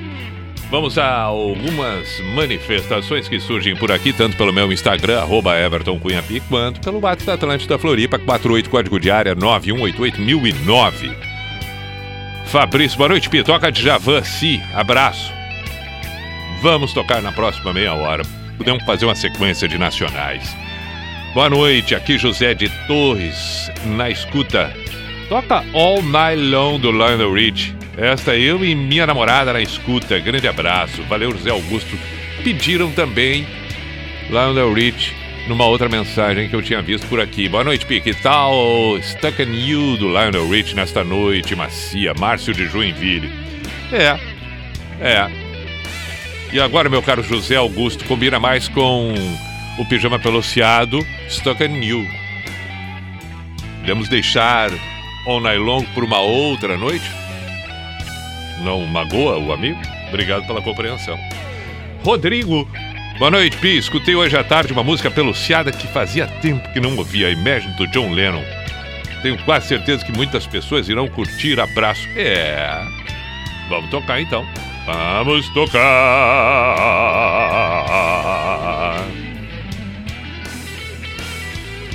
Vamos 0.71 0.99
a 0.99 1.21
algumas 1.21 2.21
manifestações 2.35 3.29
que 3.29 3.39
surgem 3.39 3.77
por 3.77 3.93
aqui, 3.93 4.12
tanto 4.12 4.37
pelo 4.37 4.53
meu 4.53 4.73
Instagram, 4.73 5.21
arroba 5.21 5.57
Everton 5.57 6.01
quanto 6.49 6.81
pelo 6.81 6.99
WhatsApp 7.01 7.27
da 7.27 7.35
Atlântida 7.35 7.79
Floripa, 7.79 8.19
48 8.19 8.71
código 8.71 8.99
de 8.99 9.11
área 9.11 9.37
9188009. 9.37 11.15
Fabrício, 12.47 12.97
boa 12.97 13.09
noite, 13.09 13.29
Pi. 13.29 13.43
Toca 13.43 13.71
de 13.71 13.83
Javan, 13.83 14.23
si. 14.23 14.61
Abraço. 14.75 15.33
Vamos 16.62 16.93
tocar 16.93 17.21
na 17.21 17.33
próxima 17.33 17.73
meia 17.73 17.95
hora. 17.95 18.23
Podemos 18.57 18.85
fazer 18.85 19.05
uma 19.05 19.15
sequência 19.15 19.69
de 19.69 19.77
nacionais. 19.77 20.57
Boa 21.35 21.51
noite, 21.51 21.95
aqui 21.95 22.17
José 22.17 22.55
de 22.55 22.69
Torres, 22.87 23.71
na 23.97 24.09
escuta. 24.09 24.73
Toca 25.29 25.65
All 25.75 26.01
Night 26.03 26.41
Long 26.41 26.79
do 26.79 26.93
Lionel 26.93 27.33
Rich. 27.33 27.75
Esta 27.97 28.36
eu 28.36 28.64
e 28.64 28.74
minha 28.74 29.07
namorada 29.07 29.53
na 29.53 29.61
escuta. 29.61 30.18
Grande 30.18 30.49
abraço. 30.49 31.03
Valeu, 31.05 31.30
José 31.30 31.51
Augusto. 31.51 31.97
Pediram 32.42 32.90
também 32.90 33.47
Lionel 34.28 34.72
Rich 34.72 35.14
numa 35.49 35.66
outra 35.66 35.88
mensagem 35.88 36.49
que 36.49 36.57
eu 36.57 36.62
tinha 36.62 36.82
visto 36.82 37.07
por 37.07 37.20
aqui. 37.20 37.49
Boa 37.49 37.62
noite, 37.62 37.86
Pi. 37.86 38.01
Que 38.01 38.12
tal 38.14 38.53
Stuck 39.01 39.40
in 39.42 39.55
You 39.66 39.97
do 39.97 40.09
Lionel 40.09 40.49
Rich 40.49 40.74
nesta 40.74 41.05
noite 41.05 41.55
macia? 41.55 42.12
Márcio 42.14 42.53
de 42.53 42.66
Joinville. 42.66 43.30
É, 43.92 44.18
é. 45.01 45.30
E 46.53 46.61
agora, 46.61 46.88
meu 46.88 47.03
caro 47.03 47.22
José 47.22 47.57
Augusto, 47.57 48.05
combina 48.05 48.40
mais 48.40 48.68
com 48.68 49.14
o 49.78 49.84
pijama 49.84 50.18
peluciado 50.18 51.05
Stuck 51.28 51.62
in 51.64 51.82
You. 51.84 52.07
Podemos 53.80 54.09
deixar 54.09 54.70
All 55.26 55.40
Night 55.40 55.59
Long 55.59 55.84
por 55.95 56.03
uma 56.05 56.18
outra 56.18 56.76
noite? 56.76 57.24
Não 58.62 58.84
magoa 58.86 59.38
o 59.38 59.52
amigo? 59.52 59.80
Obrigado 60.09 60.46
pela 60.46 60.62
compreensão. 60.62 61.18
Rodrigo, 62.02 62.68
boa 63.18 63.30
noite, 63.30 63.57
Pi. 63.57 63.76
Escutei 63.78 64.14
hoje 64.14 64.36
à 64.36 64.44
tarde 64.44 64.72
uma 64.72 64.84
música 64.84 65.11
peluciada 65.11 65.72
que 65.72 65.86
fazia 65.86 66.26
tempo 66.26 66.72
que 66.72 66.80
não 66.80 66.96
ouvia, 66.96 67.28
a 67.28 67.30
Imagine 67.30 67.74
do 67.76 67.86
John 67.88 68.12
Lennon. 68.12 68.44
Tenho 69.22 69.38
quase 69.44 69.68
certeza 69.68 70.05
que 70.05 70.12
muitas 70.12 70.46
pessoas 70.46 70.88
irão 70.88 71.09
curtir. 71.09 71.59
Abraço. 71.59 72.07
É. 72.14 72.84
Vamos 73.68 73.90
tocar 73.90 74.20
então. 74.20 74.46
Vamos 74.86 75.48
tocar. 75.48 75.84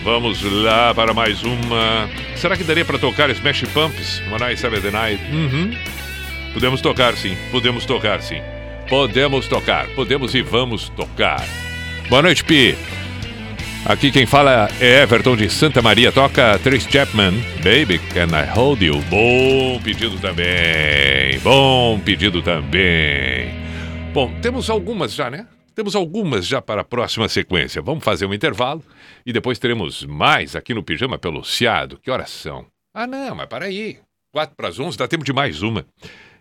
Vamos 0.03 0.41
lá 0.41 0.93
para 0.95 1.13
mais 1.13 1.43
uma. 1.43 2.09
Será 2.35 2.57
que 2.57 2.63
daria 2.63 2.83
para 2.83 2.97
tocar 2.97 3.29
Smash 3.29 3.63
Pumps? 3.73 4.23
One 4.31 4.39
Night 4.39 4.59
Saturday 4.59 4.91
Night? 4.91 5.23
Uhum. 5.31 5.71
Podemos 6.53 6.81
tocar 6.81 7.15
sim, 7.15 7.37
podemos 7.51 7.85
tocar 7.85 8.21
sim. 8.21 8.41
Podemos 8.89 9.47
tocar, 9.47 9.87
podemos 9.89 10.33
e 10.33 10.41
vamos 10.41 10.89
tocar. 10.89 11.45
Boa 12.09 12.23
noite, 12.23 12.43
Pi. 12.43 12.75
Aqui 13.85 14.11
quem 14.11 14.25
fala 14.25 14.67
é 14.81 15.03
Everton 15.03 15.35
de 15.35 15.49
Santa 15.49 15.81
Maria. 15.81 16.11
Toca 16.11 16.57
Trace 16.59 16.91
Chapman, 16.91 17.33
Baby 17.57 17.99
Can 18.13 18.27
I 18.27 18.49
Hold 18.53 18.81
You? 18.81 18.99
Bom 19.09 19.79
pedido 19.81 20.17
também. 20.19 21.39
Bom 21.39 21.99
pedido 21.99 22.41
também. 22.41 23.47
Bom, 24.11 24.33
temos 24.41 24.69
algumas 24.69 25.13
já, 25.13 25.29
né? 25.29 25.47
Temos 25.75 25.95
algumas 25.95 26.45
já 26.45 26.61
para 26.61 26.81
a 26.81 26.83
próxima 26.83 27.29
sequência. 27.29 27.81
Vamos 27.81 28.03
fazer 28.03 28.25
um 28.25 28.33
intervalo 28.33 28.83
e 29.23 29.31
depois 29.31 29.59
teremos 29.59 30.03
mais 30.03 30.55
aqui 30.55 30.73
no 30.73 30.83
Pijama 30.83 31.17
Peluciado. 31.19 31.99
Que 32.03 32.11
horas 32.11 32.31
são? 32.31 32.65
Ah, 32.93 33.07
não, 33.07 33.35
mas 33.35 33.47
para 33.47 33.65
aí. 33.65 33.99
Quatro 34.31 34.55
para 34.55 34.67
as 34.67 34.79
onze, 34.79 34.97
dá 34.97 35.07
tempo 35.07 35.23
de 35.23 35.31
mais 35.31 35.61
uma. 35.61 35.85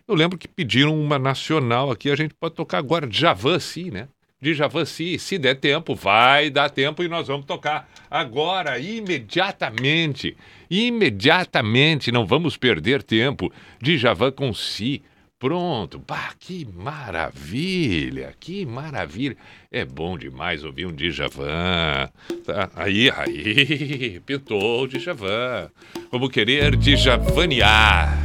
Eu 0.09 0.15
lembro 0.15 0.39
que 0.39 0.47
pediram 0.47 0.99
uma 0.99 1.19
nacional 1.19 1.91
aqui, 1.91 2.09
a 2.09 2.15
gente 2.15 2.33
pode 2.33 2.55
tocar 2.55 2.79
agora. 2.79 3.05
Djavan, 3.05 3.59
sim, 3.59 3.91
né? 3.91 4.07
Djavan, 4.41 4.83
sim. 4.83 5.19
Se 5.19 5.37
der 5.37 5.53
tempo, 5.53 5.93
vai 5.93 6.49
dar 6.49 6.67
tempo 6.71 7.03
e 7.03 7.07
nós 7.07 7.27
vamos 7.27 7.45
tocar 7.45 7.87
agora, 8.09 8.79
imediatamente. 8.79 10.35
Imediatamente, 10.67 12.11
não 12.11 12.25
vamos 12.25 12.57
perder 12.57 13.03
tempo. 13.03 13.53
Djavan 13.79 14.31
com 14.31 14.51
si. 14.51 15.03
Pronto. 15.37 16.01
Bah, 16.07 16.33
que 16.39 16.65
maravilha, 16.65 18.33
que 18.39 18.65
maravilha. 18.65 19.37
É 19.71 19.85
bom 19.85 20.17
demais 20.17 20.63
ouvir 20.63 20.87
um 20.87 20.91
Djavan. 20.91 22.09
Tá, 22.43 22.71
aí, 22.75 23.11
aí, 23.11 24.19
pintou 24.25 24.85
o 24.85 24.87
Djavan. 24.87 25.69
Vamos 26.11 26.29
querer 26.29 26.75
Djavanear. 26.75 28.17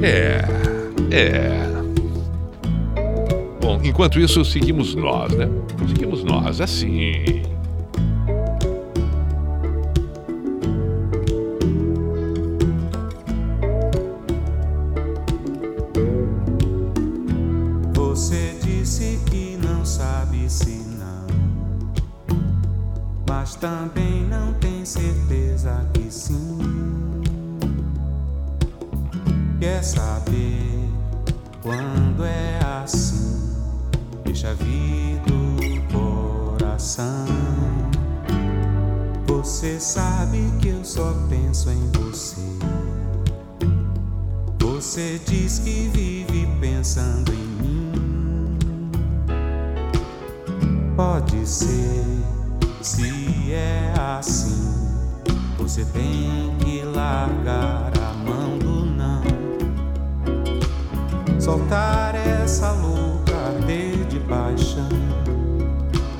É, 0.00 0.67
é. 1.10 1.68
Bom, 3.60 3.80
enquanto 3.82 4.18
isso, 4.18 4.44
seguimos 4.44 4.94
nós, 4.94 5.32
né? 5.34 5.48
Seguimos 5.86 6.24
nós, 6.24 6.60
assim. 6.60 7.42
Você 17.94 18.56
disse 18.62 19.20
que 19.30 19.58
não 19.62 19.84
sabe 19.84 20.48
se 20.48 20.82
não, 20.98 21.26
mas 23.28 23.54
também 23.56 24.24
não 24.30 24.52
tem 24.54 24.84
certeza 24.84 25.86
que 25.92 26.10
sim. 26.10 26.58
Quer 29.60 29.82
saber 29.82 30.67
quando 31.68 32.24
é 32.24 32.58
assim? 32.82 33.52
Deixa 34.24 34.54
vir 34.54 35.20
do 35.26 35.82
coração. 35.92 37.26
Você 39.26 39.78
sabe 39.78 40.50
que 40.62 40.68
eu 40.68 40.82
só 40.82 41.12
penso 41.28 41.68
em 41.70 41.90
você. 41.92 42.40
Você 44.58 45.20
diz 45.26 45.58
que 45.58 45.90
vive 45.92 46.48
pensando 46.58 47.34
em 47.34 47.36
mim. 47.36 48.98
Pode 50.96 51.46
ser, 51.46 52.02
se 52.80 53.52
é 53.52 53.92
assim, 54.16 54.74
você 55.58 55.84
tem 55.84 56.56
que 56.60 56.82
largar 56.82 57.97
Soltar 61.48 62.14
essa 62.14 62.72
louca 62.72 63.54
de 64.10 64.20
paixão. 64.20 64.86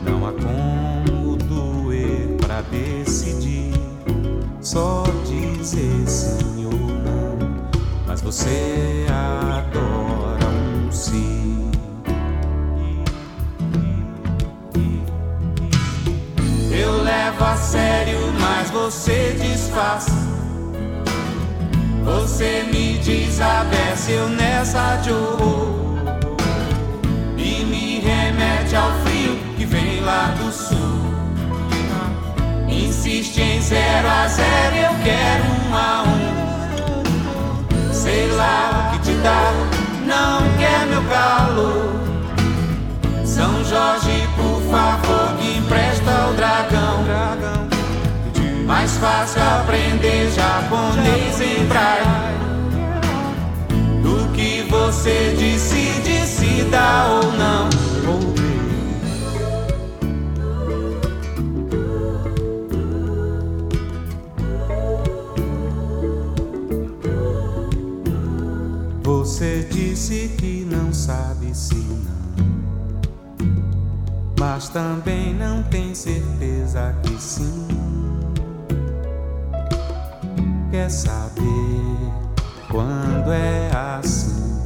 Não 0.02 0.26
há 0.26 0.32
como 0.32 1.36
doer 1.36 2.34
pra 2.38 2.62
decidir. 2.62 3.74
Só 4.62 5.04
dizer 5.26 6.08
sim 6.08 6.64
ou 6.64 6.72
não. 6.72 7.66
Mas 8.06 8.22
você 8.22 9.04
adora 9.10 10.46
um 10.46 10.90
sim. 10.90 11.70
Eu 16.72 17.02
levo 17.02 17.44
a 17.44 17.54
sério, 17.54 18.18
mas 18.40 18.70
você 18.70 19.36
disfarça. 19.38 20.27
Você 22.08 22.64
me 22.72 22.96
desabece, 22.96 24.12
eu 24.12 24.30
nessa 24.30 24.98
horror. 25.10 25.76
E 27.36 27.64
me 27.66 28.00
remete 28.00 28.74
ao 28.74 28.90
frio 29.04 29.38
que 29.58 29.66
vem 29.66 30.00
lá 30.00 30.34
do 30.38 30.50
sul. 30.50 30.78
Insiste 32.66 33.42
em 33.42 33.60
zero 33.60 34.08
a 34.08 34.26
zero, 34.26 34.76
eu 34.76 34.94
quero 35.04 35.44
um 35.68 35.76
a 35.76 36.04
um. 36.04 37.92
Sei 37.92 38.30
lá 38.32 38.88
o 38.88 38.92
que 38.92 39.10
te 39.10 39.14
dá, 39.18 39.52
não 40.06 40.40
quer 40.56 40.86
meu 40.86 41.02
calor. 41.10 41.92
São 43.22 43.62
Jorge, 43.66 44.26
por 44.34 44.62
favor, 44.70 45.34
me 45.38 45.58
empresta 45.58 46.30
o 46.30 46.32
dragão. 46.32 47.67
Mais 48.68 48.98
fácil 48.98 49.40
aprender 49.42 50.30
japonês 50.30 51.40
em 51.40 51.64
braille 51.64 52.38
do 54.02 54.30
que 54.34 54.62
você 54.68 55.34
decide 55.38 56.26
se 56.26 56.64
dá 56.64 57.06
ou 57.08 57.32
não. 57.32 57.70
Você 69.02 69.66
disse 69.70 70.36
que 70.36 70.66
não 70.70 70.92
sabe 70.92 71.54
se 71.54 71.74
não, 71.74 73.46
mas 74.38 74.68
também 74.68 75.32
não 75.32 75.62
tem 75.62 75.94
certeza 75.94 76.94
que 77.02 77.18
sim. 77.18 77.77
Quer 80.70 80.90
saber 80.90 82.12
quando 82.70 83.32
é 83.32 83.70
assim? 83.74 84.60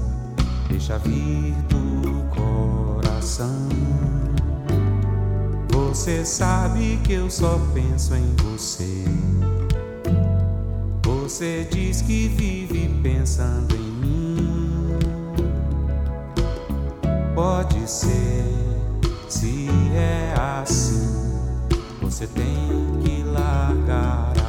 Deixa 0.69 0.99
vir 0.99 1.55
do 1.69 2.25
coração. 2.35 3.69
Você 5.71 6.25
sabe 6.25 6.99
que 7.05 7.13
eu 7.13 7.31
só 7.31 7.57
penso 7.73 8.17
em 8.17 8.35
você. 8.37 9.05
Você 11.05 11.69
diz 11.71 12.03
que 12.03 12.27
vive 12.27 12.89
pensando 13.01 13.77
em 13.77 13.93
mim. 13.93 14.99
Pode 17.33 17.89
ser, 17.89 18.45
se 19.29 19.69
é 19.95 20.35
assim, 20.37 21.39
você 22.01 22.27
tem 22.27 22.99
que 23.05 23.23
largar 23.23 24.42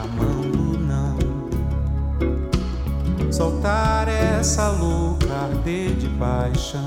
Soltar 3.34 4.08
essa 4.08 4.70
louca 4.70 5.26
arder 5.34 5.96
de 5.96 6.08
paixão. 6.20 6.86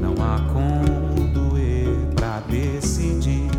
Não 0.00 0.14
há 0.14 0.40
como 0.50 1.28
doer 1.34 1.94
pra 2.14 2.40
decidir. 2.48 3.50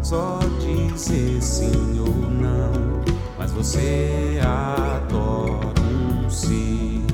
Só 0.00 0.38
dizer 0.60 1.42
sim 1.42 1.98
ou 1.98 2.30
não. 2.30 3.02
Mas 3.36 3.50
você 3.50 4.38
adora 4.44 5.74
um 5.80 6.30
sim. 6.30 7.04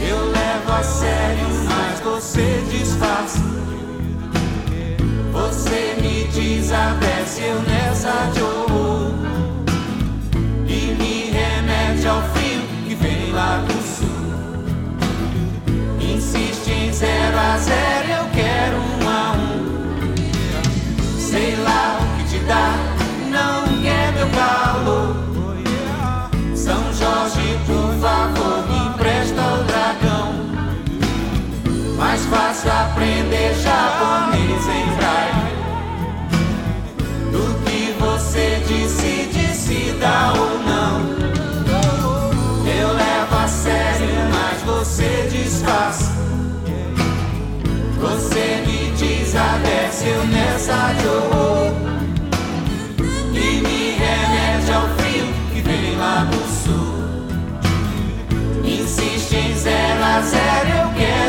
Eu 0.00 0.24
levo 0.30 0.72
a 0.72 0.82
sério, 0.82 1.46
mas 1.68 2.00
você 2.00 2.62
disfarça. 2.70 3.57
Você 5.38 5.96
me 6.00 6.24
desabeceu 6.32 7.62
nessa 7.62 8.30
de 8.34 8.42
horror. 8.42 9.12
e 10.66 10.94
me 10.98 11.30
remete 11.30 12.06
ao 12.08 12.20
frio 12.32 12.62
que 12.86 12.94
vem 12.96 13.32
lá 13.32 13.58
do 13.58 13.72
sul. 13.94 14.08
Insiste 16.00 16.70
em 16.70 16.92
zero 16.92 17.38
a 17.38 17.56
zero, 17.56 18.08
eu 18.18 18.26
quero 18.34 18.76
um 18.78 19.08
a 19.08 19.32
um. 19.32 21.20
Sei 21.20 21.54
lá 21.56 22.00
o 22.00 22.18
que 22.18 22.24
te 22.30 22.38
dá, 22.44 22.72
não 23.30 23.80
quer 23.80 24.12
meu 24.14 24.28
calor. 24.30 25.16
São 26.56 26.82
Jorge, 26.92 27.58
por 27.64 27.94
favor, 28.00 28.66
me 28.68 28.88
empresta 28.88 29.40
o 29.40 29.64
dragão. 29.64 30.34
Mas 31.96 32.24
faça 32.26 32.72
aprender 32.72 33.54
japonês 33.54 34.66
em 34.68 34.87
decida 39.68 40.32
ou 40.34 40.58
não. 40.60 41.00
Eu 42.66 42.88
levo 42.94 43.36
a 43.36 43.46
sério, 43.46 44.08
mas 44.32 44.62
você 44.62 45.28
disfarça. 45.30 46.10
Você 48.00 48.64
me 48.66 48.90
desabece, 48.96 50.08
eu 50.08 50.24
nessa 50.26 50.94
dor. 51.02 51.72
E 53.34 53.60
me 53.60 53.90
remete 53.90 54.72
ao 54.72 54.88
frio 54.96 55.26
que 55.52 55.60
vem 55.60 55.96
lá 55.98 56.24
do 56.24 56.42
sul. 56.64 57.04
Insiste 58.64 59.34
em 59.34 59.54
zero 59.54 60.02
a 60.02 60.20
zero, 60.22 60.68
eu 60.68 60.94
quero. 60.94 61.27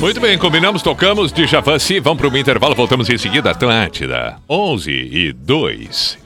Muito 0.00 0.18
bem, 0.18 0.38
combinamos, 0.38 0.80
tocamos 0.80 1.30
de 1.30 1.46
Javanci. 1.46 2.00
Vamos 2.00 2.22
para 2.22 2.30
o 2.30 2.38
intervalo, 2.38 2.74
voltamos 2.74 3.10
em 3.10 3.18
seguida. 3.18 3.50
Atlântida, 3.50 4.38
11 4.48 4.90
e 4.90 5.30
2. 5.30 6.18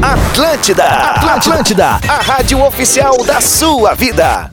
Atlântida, 0.00 0.84
Atlântida, 0.84 1.86
a 1.86 2.22
rádio 2.22 2.64
oficial 2.64 3.24
da 3.24 3.40
sua 3.40 3.92
vida. 3.94 4.52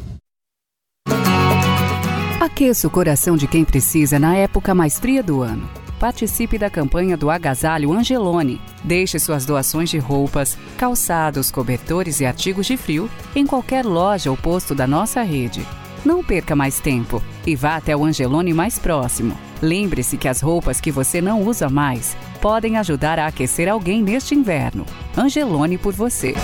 Aqueça 2.41 2.87
o 2.87 2.89
coração 2.89 3.37
de 3.37 3.45
quem 3.45 3.63
precisa 3.63 4.17
na 4.17 4.35
época 4.35 4.73
mais 4.73 4.99
fria 4.99 5.21
do 5.21 5.43
ano. 5.43 5.69
Participe 5.99 6.57
da 6.57 6.71
campanha 6.71 7.15
do 7.15 7.29
Agasalho 7.29 7.93
Angelone. 7.93 8.59
Deixe 8.83 9.19
suas 9.19 9.45
doações 9.45 9.91
de 9.91 9.99
roupas, 9.99 10.57
calçados, 10.75 11.51
cobertores 11.51 12.19
e 12.19 12.25
artigos 12.25 12.65
de 12.65 12.77
frio 12.77 13.07
em 13.35 13.45
qualquer 13.45 13.85
loja 13.85 14.31
ou 14.31 14.35
posto 14.35 14.73
da 14.73 14.87
nossa 14.87 15.21
rede. 15.21 15.63
Não 16.05 16.23
perca 16.23 16.55
mais 16.55 16.79
tempo 16.79 17.19
e 17.47 17.55
vá 17.55 17.77
até 17.77 17.97
o 17.97 18.05
Angelone 18.05 18.53
mais 18.53 18.77
próximo. 18.77 19.35
Lembre-se 19.59 20.17
que 20.17 20.27
as 20.27 20.39
roupas 20.39 20.79
que 20.79 20.91
você 20.91 21.19
não 21.19 21.41
usa 21.41 21.67
mais 21.67 22.15
podem 22.39 22.77
ajudar 22.77 23.17
a 23.17 23.25
aquecer 23.25 23.67
alguém 23.67 24.03
neste 24.03 24.35
inverno. 24.35 24.85
Angelone 25.17 25.79
por 25.79 25.93
você. 25.93 26.35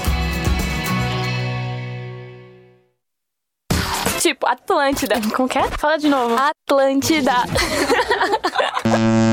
Tipo, 4.20 4.48
Atlântida. 4.48 5.22
Como 5.36 5.48
que 5.48 5.60
é? 5.60 5.64
Fala 5.78 5.98
de 5.98 6.10
novo. 6.10 6.36
Atlântida. 6.36 7.34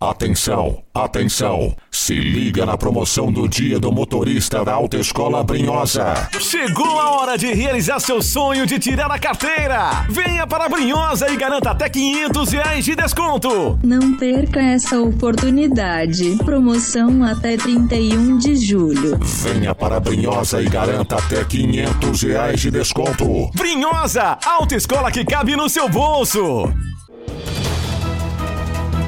Atenção, 0.00 0.80
atenção. 0.94 1.74
Se 1.90 2.14
liga 2.14 2.64
na 2.64 2.78
promoção 2.78 3.32
do 3.32 3.48
Dia 3.48 3.80
do 3.80 3.90
Motorista 3.90 4.64
da 4.64 4.72
Autoescola 4.72 5.42
Brinhosa. 5.42 6.14
Chegou 6.38 7.00
a 7.00 7.18
hora 7.18 7.36
de 7.36 7.52
realizar 7.52 7.98
seu 7.98 8.22
sonho 8.22 8.64
de 8.64 8.78
tirar 8.78 9.10
a 9.10 9.18
carteira. 9.18 10.06
Venha 10.08 10.46
para 10.46 10.66
a 10.66 10.68
Brinhosa 10.68 11.28
e 11.28 11.36
garanta 11.36 11.72
até 11.72 11.88
500 11.88 12.52
reais 12.52 12.84
de 12.84 12.94
desconto. 12.94 13.76
Não 13.82 14.16
perca 14.16 14.60
essa 14.60 15.00
oportunidade. 15.00 16.36
Promoção 16.44 17.24
até 17.24 17.56
31 17.56 18.38
de 18.38 18.54
julho. 18.54 19.18
Venha 19.20 19.74
para 19.74 19.96
a 19.96 20.00
Brinhosa 20.00 20.62
e 20.62 20.68
garanta 20.68 21.16
até 21.16 21.42
500 21.42 22.22
reais 22.22 22.60
de 22.60 22.70
desconto. 22.70 23.50
Brinhosa, 23.52 24.38
autoescola 24.46 25.10
que 25.10 25.24
cabe 25.24 25.56
no 25.56 25.68
seu 25.68 25.88
bolso. 25.88 26.72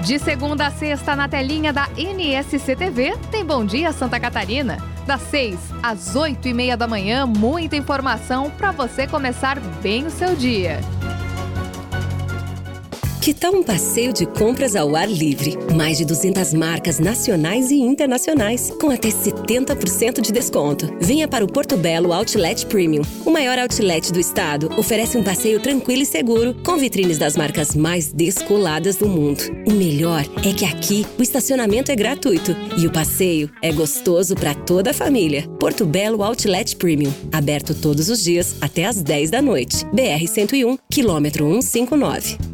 De 0.05 0.19
segunda 0.19 0.67
a 0.67 0.71
sexta, 0.71 1.15
na 1.15 1.29
telinha 1.29 1.73
da 1.73 1.89
NSC 1.97 2.75
TV, 2.75 3.17
tem 3.31 3.45
Bom 3.45 3.65
Dia 3.65 3.93
Santa 3.93 4.19
Catarina. 4.19 4.79
Das 5.07 5.21
6 5.23 5.59
às 5.83 6.17
8 6.17 6.49
e 6.49 6.55
meia 6.55 6.77
da 6.77 6.87
manhã, 6.87 7.27
muita 7.27 7.77
informação 7.77 8.51
para 8.51 8.73
você 8.73 9.07
começar 9.07 9.61
bem 9.83 10.07
o 10.07 10.11
seu 10.11 10.35
dia. 10.35 10.81
Que 13.31 13.35
tal 13.35 13.55
um 13.55 13.63
passeio 13.63 14.13
de 14.13 14.27
compras 14.27 14.75
ao 14.75 14.97
ar 14.97 15.09
livre? 15.09 15.57
Mais 15.77 15.99
de 15.99 16.05
200 16.05 16.53
marcas 16.53 16.99
nacionais 16.99 17.71
e 17.71 17.77
internacionais, 17.77 18.73
com 18.81 18.91
até 18.91 19.09
70% 19.09 20.21
de 20.21 20.33
desconto. 20.33 20.93
Venha 21.01 21.29
para 21.29 21.45
o 21.45 21.47
Porto 21.47 21.77
Belo 21.77 22.13
Outlet 22.13 22.67
Premium. 22.67 23.03
O 23.25 23.31
maior 23.31 23.57
outlet 23.57 24.13
do 24.13 24.19
estado 24.19 24.69
oferece 24.77 25.17
um 25.17 25.23
passeio 25.23 25.61
tranquilo 25.61 26.03
e 26.03 26.07
seguro, 26.07 26.57
com 26.65 26.77
vitrines 26.77 27.19
das 27.19 27.37
marcas 27.37 27.77
mais 27.77 28.13
descoladas 28.13 28.97
do 28.97 29.09
mundo. 29.09 29.45
O 29.65 29.75
melhor 29.75 30.25
é 30.45 30.53
que 30.53 30.65
aqui 30.65 31.07
o 31.17 31.23
estacionamento 31.23 31.93
é 31.93 31.95
gratuito 31.95 32.57
e 32.77 32.85
o 32.89 32.93
passeio 32.93 33.49
é 33.63 33.71
gostoso 33.71 34.35
para 34.35 34.55
toda 34.55 34.91
a 34.91 34.95
família. 34.95 35.49
Porto 35.61 35.87
Belo 35.87 36.25
Outlet 36.25 36.75
Premium, 36.75 37.13
aberto 37.31 37.77
todos 37.77 38.09
os 38.09 38.25
dias 38.25 38.57
até 38.61 38.87
às 38.87 39.01
10 39.01 39.31
da 39.31 39.41
noite. 39.41 39.85
BR 39.93 40.27
101, 40.27 40.77
quilômetro 40.91 41.63
159. 41.63 42.50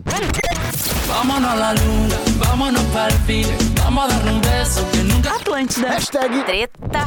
Vámonos 1.08 1.50
a 1.50 1.56
la 1.56 1.72
luna, 1.74 2.16
vámonos 2.38 2.82
para 2.92 3.08
el 3.08 3.20
fin 3.20 3.46
Vamos 3.76 4.04
a 4.04 4.18
dar 4.18 4.32
un 4.32 4.40
beso 4.40 4.86
que 4.92 5.02
nunca 5.04 5.34
Atlântida. 5.36 5.92
Hashtag 5.92 6.44
Treta. 6.44 7.06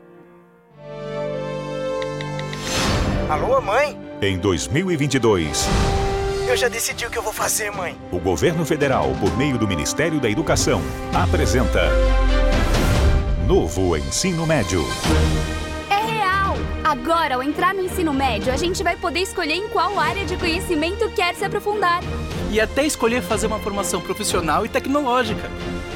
Alô, 3.31 3.61
mãe? 3.61 3.97
Em 4.21 4.37
2022, 4.37 5.65
Eu 6.49 6.57
já 6.57 6.67
decidi 6.67 7.05
o 7.05 7.09
que 7.09 7.17
eu 7.17 7.23
vou 7.23 7.31
fazer, 7.31 7.71
mãe. 7.71 7.95
o 8.11 8.19
governo 8.19 8.65
federal, 8.65 9.09
por 9.21 9.37
meio 9.37 9.57
do 9.57 9.65
Ministério 9.65 10.19
da 10.19 10.29
Educação, 10.29 10.81
apresenta 11.13 11.79
Novo 13.47 13.95
Ensino 13.95 14.45
Médio. 14.45 14.83
É 15.89 16.11
real! 16.11 16.55
Agora, 16.83 17.35
ao 17.35 17.41
entrar 17.43 17.73
no 17.73 17.79
ensino 17.79 18.13
médio, 18.13 18.51
a 18.51 18.57
gente 18.57 18.83
vai 18.83 18.97
poder 18.97 19.21
escolher 19.21 19.53
em 19.53 19.69
qual 19.69 19.97
área 19.97 20.25
de 20.25 20.35
conhecimento 20.35 21.09
quer 21.11 21.33
se 21.33 21.45
aprofundar. 21.45 22.01
e 22.51 22.59
até 22.59 22.85
escolher 22.85 23.21
fazer 23.21 23.47
uma 23.47 23.59
formação 23.59 24.01
profissional 24.01 24.65
e 24.65 24.69
tecnológica. 24.69 25.49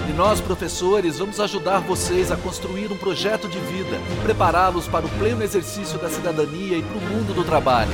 E 0.08 0.14
nós, 0.14 0.40
professores, 0.40 1.18
vamos 1.18 1.40
ajudar 1.40 1.80
vocês 1.80 2.32
a 2.32 2.38
construir 2.38 2.92
um 2.92 2.98
projeto 2.98 3.48
de 3.48 3.60
vida, 3.60 4.00
prepará-los 4.24 4.88
para 4.88 5.06
o 5.06 5.10
pleno 5.10 5.44
exercício 5.44 5.98
da 5.98 6.10
cidadania 6.10 6.78
e 6.78 6.84
para 6.84 6.98
o 6.98 7.02
mundo 7.02 7.34
do 7.34 7.44
trabalho. 7.44 7.92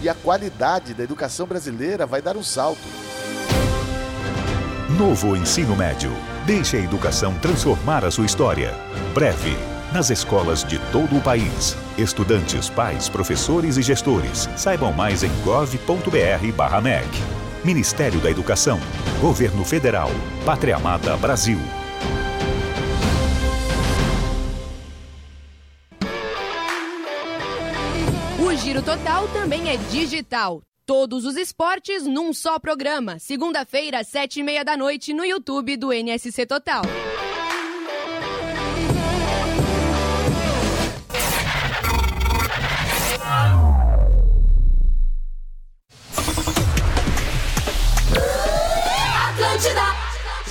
E 0.00 0.08
a 0.08 0.14
qualidade 0.14 0.94
da 0.94 1.02
educação 1.02 1.46
brasileira 1.46 2.06
vai 2.06 2.22
dar 2.22 2.36
um 2.36 2.42
salto. 2.42 2.80
Novo 4.96 5.36
Ensino 5.36 5.74
Médio. 5.74 6.12
Deixe 6.46 6.76
a 6.76 6.80
educação 6.80 7.34
transformar 7.38 8.04
a 8.04 8.10
sua 8.10 8.26
história. 8.26 8.74
Breve. 9.12 9.56
Nas 9.92 10.08
escolas 10.08 10.62
de 10.62 10.78
todo 10.92 11.16
o 11.16 11.20
país. 11.20 11.76
Estudantes, 11.98 12.70
pais, 12.70 13.08
professores 13.08 13.76
e 13.76 13.82
gestores. 13.82 14.48
Saibam 14.56 14.92
mais 14.92 15.24
em 15.24 15.30
gov.br/mec. 15.42 17.39
Ministério 17.64 18.20
da 18.20 18.30
Educação. 18.30 18.80
Governo 19.20 19.64
Federal. 19.64 20.10
Pátria 20.44 20.76
Amada 20.76 21.16
Brasil. 21.16 21.58
O 28.38 28.54
Giro 28.56 28.82
Total 28.82 29.28
também 29.28 29.68
é 29.68 29.76
digital. 29.76 30.62
Todos 30.86 31.24
os 31.24 31.36
esportes 31.36 32.04
num 32.04 32.32
só 32.32 32.58
programa. 32.58 33.18
Segunda-feira, 33.18 34.02
sete 34.02 34.40
e 34.40 34.42
meia 34.42 34.64
da 34.64 34.76
noite, 34.76 35.12
no 35.12 35.24
YouTube 35.24 35.76
do 35.76 35.92
NSC 35.92 36.46
Total. 36.46 36.82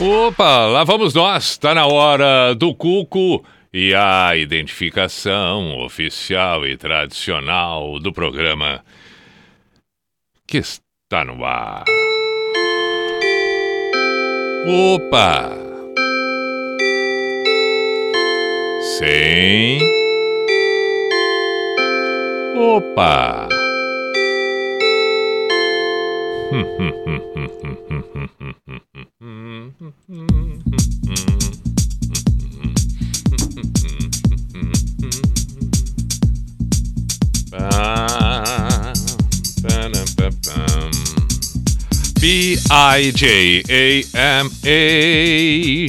Opa, 0.01 0.65
lá 0.67 0.85
vamos 0.85 1.13
nós. 1.13 1.57
Tá 1.57 1.75
na 1.75 1.85
hora 1.85 2.55
do 2.55 2.73
Cuco 2.73 3.43
e 3.73 3.93
a 3.93 4.33
identificação 4.33 5.77
oficial 5.81 6.65
e 6.65 6.77
tradicional 6.77 7.99
do 7.99 8.13
programa 8.13 8.81
que 10.47 10.59
está 10.59 11.25
no 11.25 11.43
ar. 11.43 11.83
Opa! 14.65 15.49
Sim. 18.97 19.79
Opa! 22.57 23.49
Ah, 37.51 38.68
P-I-J-A-M-A 42.19 42.59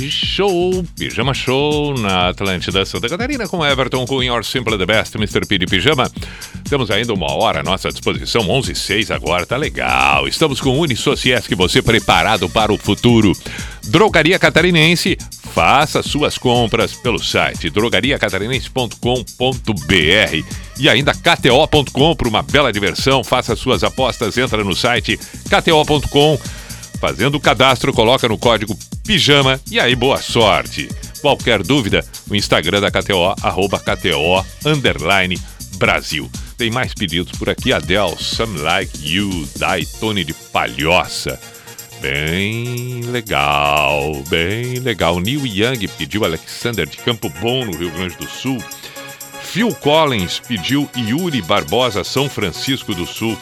Show, 0.09 0.85
Pijama 0.97 1.35
Show 1.35 1.95
na 1.99 2.29
Atlântida 2.29 2.85
Santa 2.85 3.09
Catarina 3.09 3.49
com 3.49 3.67
Everton 3.67 4.07
com 4.07 4.23
Your 4.23 4.45
Simple 4.45 4.79
the 4.79 4.87
Best, 4.87 5.17
Mr. 5.17 5.45
P 5.45 5.59
de 5.59 5.67
Pijama. 5.67 6.09
Temos 6.69 6.89
ainda 6.89 7.13
uma 7.13 7.33
hora 7.33 7.61
à 7.61 7.63
nossa 7.65 7.91
disposição, 7.91 8.49
11 8.49 8.71
e 8.71 8.77
6 8.77 9.11
agora, 9.11 9.45
tá 9.45 9.57
legal. 9.57 10.29
Estamos 10.29 10.61
com 10.61 10.79
Unisociesc, 10.79 11.53
você 11.57 11.83
preparado 11.83 12.49
para 12.49 12.73
o 12.73 12.79
futuro. 12.79 13.33
Drogaria 13.89 14.39
Catarinense, 14.39 15.19
faça 15.53 16.03
suas 16.03 16.39
compras 16.39 16.95
pelo 16.95 17.19
site 17.19 17.69
drogariacatarinense.com.br 17.71 20.45
e 20.79 20.89
ainda 20.89 21.13
kto.com 21.13 22.17
para 22.17 22.29
uma 22.29 22.43
bela 22.43 22.73
diversão, 22.73 23.25
faça 23.25 23.57
suas 23.57 23.85
apostas, 23.85 24.39
entra 24.39 24.65
no 24.65 24.75
site 24.75 25.21
kto.com, 25.49 26.39
fazendo 27.01 27.35
o 27.35 27.41
cadastro, 27.41 27.93
coloca 27.93 28.27
no 28.29 28.39
código 28.39 28.79
pijama 29.05 29.61
e 29.71 29.79
aí 29.81 29.95
boa 29.97 30.23
sorte. 30.23 30.89
Qualquer 31.21 31.63
dúvida, 31.63 32.03
o 32.31 32.35
Instagram 32.35 32.81
da 32.81 32.91
KTO, 32.91 33.35
arroba 33.43 33.79
KTO, 33.79 34.43
underline, 34.65 35.39
Brasil. 35.77 36.31
Tem 36.57 36.71
mais 36.71 36.95
pedidos 36.95 37.39
por 37.39 37.51
aqui, 37.51 37.73
Adele, 37.73 38.17
Some 38.19 38.61
Like 38.61 39.07
You, 39.07 39.47
Dai 39.57 39.85
Tony 39.99 40.25
de 40.25 40.33
Palhoça. 40.33 41.39
Bem 42.01 43.03
legal, 43.03 44.23
bem 44.29 44.79
legal. 44.79 45.21
Neil 45.21 45.47
Young 45.47 45.87
pediu 45.99 46.25
Alexander 46.25 46.87
de 46.87 46.97
Campo 46.97 47.29
Bom, 47.41 47.67
no 47.67 47.77
Rio 47.77 47.91
Grande 47.91 48.17
do 48.17 48.27
Sul. 48.27 48.59
Phil 49.43 49.75
Collins 49.75 50.41
pediu 50.41 50.89
Yuri 50.97 51.43
Barbosa, 51.43 52.03
São 52.03 52.29
Francisco 52.29 52.95
do 52.95 53.05
Sul. 53.05 53.37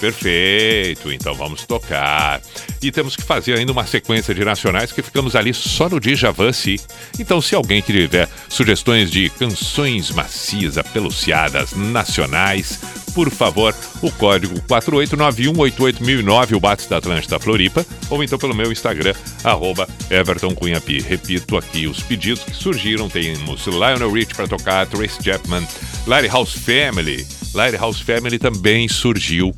Perfeito, 0.00 1.10
então 1.10 1.34
vamos 1.34 1.64
tocar. 1.64 2.40
E 2.82 2.92
temos 2.92 3.16
que 3.16 3.22
fazer 3.22 3.58
ainda 3.58 3.72
uma 3.72 3.86
sequência 3.86 4.34
de 4.34 4.44
nacionais 4.44 4.92
que 4.92 5.02
ficamos 5.02 5.34
ali 5.34 5.54
só 5.54 5.88
no 5.88 5.98
Djavan, 5.98 6.52
sim. 6.52 6.76
Então, 7.18 7.40
se 7.40 7.54
alguém 7.54 7.80
tiver 7.80 8.28
sugestões 8.48 9.10
de 9.10 9.30
canções 9.30 10.10
macias, 10.10 10.76
apeluciadas, 10.76 11.72
nacionais, 11.72 12.78
por 13.16 13.30
favor, 13.30 13.74
o 14.02 14.12
código 14.12 14.60
4891881009, 14.68 16.54
o 16.54 16.60
Bates 16.60 16.86
da 16.86 16.98
Atlântida 16.98 17.38
Floripa, 17.40 17.86
ou 18.10 18.22
então 18.22 18.38
pelo 18.38 18.54
meu 18.54 18.70
Instagram, 18.70 19.14
arroba 19.42 19.88
Everton 20.10 20.54
Cunha 20.54 20.78
Pi. 20.82 21.00
Repito 21.00 21.56
aqui 21.56 21.86
os 21.86 22.02
pedidos 22.02 22.44
que 22.44 22.54
surgiram, 22.54 23.08
temos 23.08 23.66
Lionel 23.66 24.12
Rich 24.12 24.34
para 24.34 24.46
tocar, 24.46 24.86
Trace 24.86 25.24
Chapman, 25.24 25.66
Lighthouse 26.06 26.58
Family. 26.58 27.26
Lighthouse 27.54 28.02
Family 28.02 28.38
também 28.38 28.86
surgiu. 28.86 29.56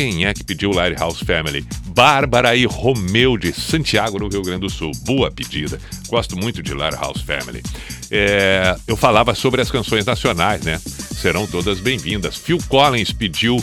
Quem 0.00 0.24
é 0.24 0.32
que 0.32 0.42
pediu 0.42 0.70
Lighthouse 0.70 1.22
Family? 1.22 1.62
Bárbara 1.88 2.56
e 2.56 2.64
Romeu 2.64 3.36
de 3.36 3.52
Santiago, 3.52 4.18
no 4.18 4.28
Rio 4.28 4.40
Grande 4.40 4.60
do 4.60 4.70
Sul. 4.70 4.92
Boa 5.04 5.30
pedida. 5.30 5.78
Gosto 6.08 6.38
muito 6.38 6.62
de 6.62 6.72
Lighthouse 6.72 7.22
Family. 7.22 7.62
É, 8.10 8.74
eu 8.86 8.96
falava 8.96 9.34
sobre 9.34 9.60
as 9.60 9.70
canções 9.70 10.06
nacionais, 10.06 10.62
né? 10.62 10.80
Serão 10.80 11.46
todas 11.46 11.80
bem-vindas. 11.80 12.38
Phil 12.38 12.56
Collins 12.66 13.12
pediu 13.12 13.62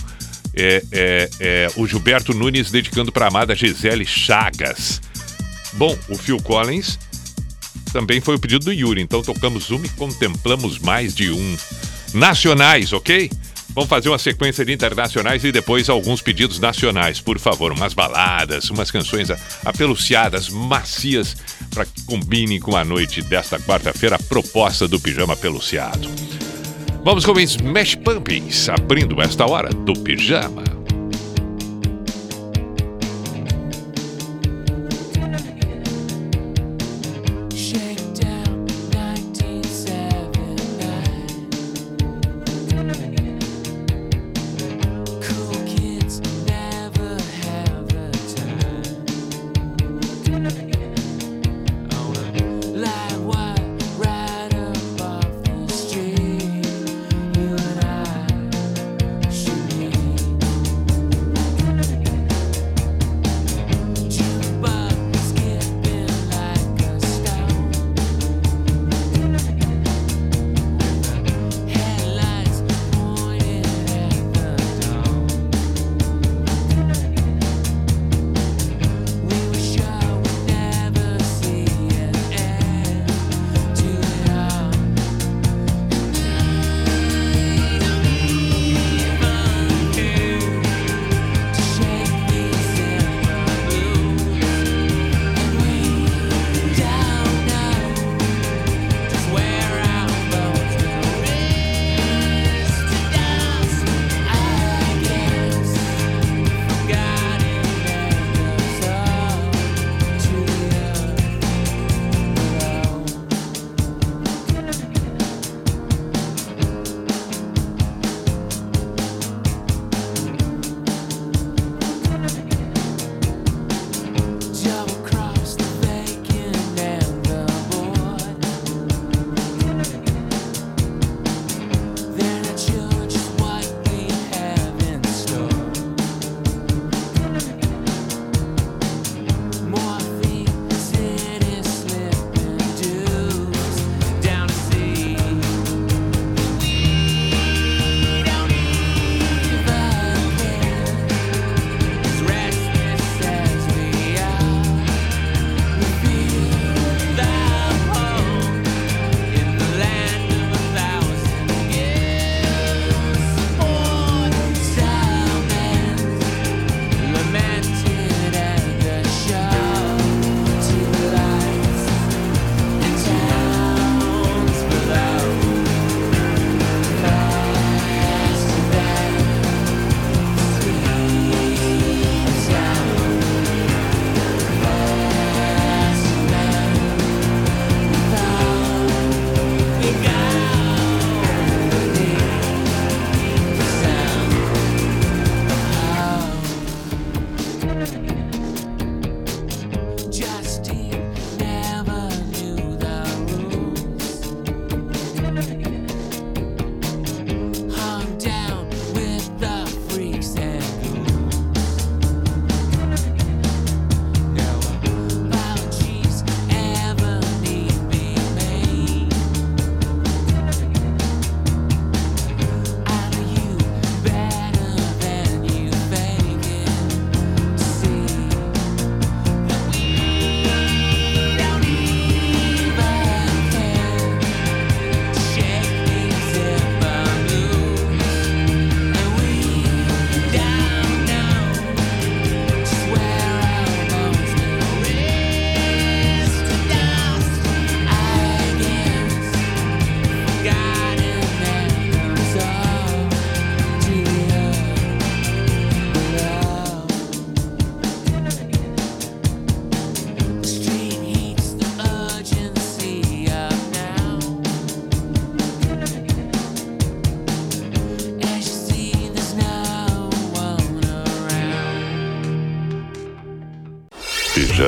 é, 0.54 0.84
é, 0.92 1.30
é, 1.40 1.68
o 1.76 1.88
Gilberto 1.88 2.36
Nunes 2.36 2.70
dedicando 2.70 3.12
para 3.12 3.26
a 3.26 3.30
amada 3.30 3.56
Gisele 3.56 4.06
Chagas. 4.06 5.02
Bom, 5.74 5.98
o 6.08 6.16
Phil 6.16 6.40
Collins 6.44 7.00
também 7.92 8.22
foi 8.22 8.36
o 8.36 8.40
pedido 8.40 8.66
do 8.66 8.72
Yuri, 8.72 9.02
então 9.02 9.24
tocamos 9.24 9.72
uma 9.72 9.88
e 9.88 9.90
contemplamos 9.90 10.78
mais 10.78 11.16
de 11.16 11.32
um. 11.32 11.58
Nacionais, 12.14 12.94
ok? 12.94 13.28
Vamos 13.78 13.92
fazer 13.92 14.10
uma 14.10 14.18
sequência 14.18 14.66
de 14.66 14.74
internacionais 14.74 15.44
e 15.44 15.52
depois 15.52 15.88
alguns 15.88 16.20
pedidos 16.20 16.58
nacionais, 16.58 17.22
por 17.22 17.38
favor. 17.38 17.72
Umas 17.72 17.94
baladas, 17.94 18.72
umas 18.72 18.90
canções 18.90 19.30
apeluciadas, 19.64 20.50
macias, 20.50 21.38
para 21.70 21.86
que 21.86 22.02
combinem 22.02 22.60
com 22.60 22.76
a 22.76 22.84
noite 22.84 23.22
desta 23.22 23.60
quarta-feira, 23.60 24.16
a 24.16 24.20
proposta 24.20 24.88
do 24.88 25.00
pijama 25.00 25.38
peluciado. 25.38 26.10
Vamos 27.04 27.24
com 27.24 27.40
Smash 27.40 27.94
Pumpkins, 27.94 28.68
abrindo 28.68 29.22
esta 29.22 29.46
hora 29.46 29.70
do 29.70 29.94
pijama. 29.94 30.77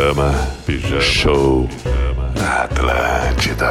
Pijama, 0.10 0.34
Pijama 0.66 1.02
Show 1.02 1.68
Pijama. 1.84 2.34
Atlântida. 2.64 3.69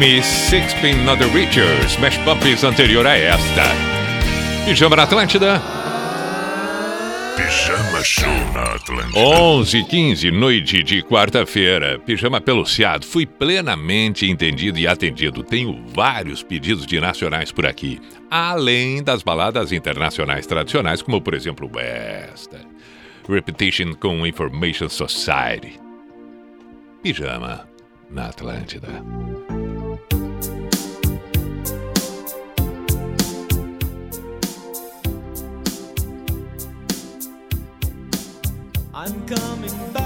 Me, 0.00 0.22
Sixpin, 0.22 1.04
Not 1.04 1.18
the 1.18 1.28
Richards, 1.28 1.92
Smash 1.92 2.16
Puppies 2.24 2.64
anterior 2.64 3.06
a 3.06 3.18
esta. 3.18 3.64
Pijama 4.64 4.96
na 4.96 5.02
Atlântida. 5.02 5.60
Pijama 7.36 8.02
Show 8.02 8.32
na 8.54 8.62
Atlântida. 8.76 9.20
11 9.20 9.84
15 9.84 10.30
noite 10.30 10.82
de 10.82 11.02
quarta-feira. 11.02 11.98
Pijama 11.98 12.40
peluciado. 12.40 13.04
Fui 13.04 13.26
plenamente 13.26 14.24
entendido 14.24 14.78
e 14.78 14.88
atendido. 14.88 15.42
Tenho 15.42 15.78
vários 15.88 16.42
pedidos 16.42 16.86
de 16.86 16.98
nacionais 16.98 17.52
por 17.52 17.66
aqui. 17.66 18.00
Além 18.30 19.02
das 19.02 19.22
baladas 19.22 19.70
internacionais 19.70 20.46
tradicionais, 20.46 21.02
como 21.02 21.20
por 21.20 21.34
exemplo 21.34 21.70
esta. 21.78 22.58
Repetition 23.28 23.92
com 23.92 24.26
Information 24.26 24.88
Society. 24.88 25.78
Pijama 27.02 27.68
na 28.10 28.28
Atlântida. 28.28 29.04
I'm 39.02 39.26
coming 39.26 39.92
back. 39.94 39.99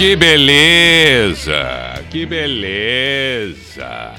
Que 0.00 0.16
beleza! 0.16 2.02
Que 2.10 2.24
beleza! 2.24 4.14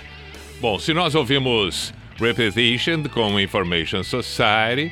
Bom, 0.61 0.77
se 0.77 0.93
nós 0.93 1.15
ouvimos 1.15 1.91
Repetition 2.19 3.05
com 3.11 3.39
Information 3.39 4.03
Society, 4.03 4.91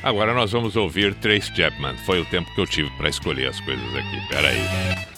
agora 0.00 0.32
nós 0.32 0.52
vamos 0.52 0.76
ouvir 0.76 1.12
Trace 1.14 1.52
Chapman. 1.52 1.96
Foi 2.06 2.20
o 2.20 2.24
tempo 2.26 2.54
que 2.54 2.60
eu 2.60 2.68
tive 2.68 2.88
para 2.90 3.08
escolher 3.08 3.48
as 3.48 3.58
coisas 3.62 3.96
aqui. 3.96 4.28
Peraí. 4.28 4.58
aí. 4.60 5.11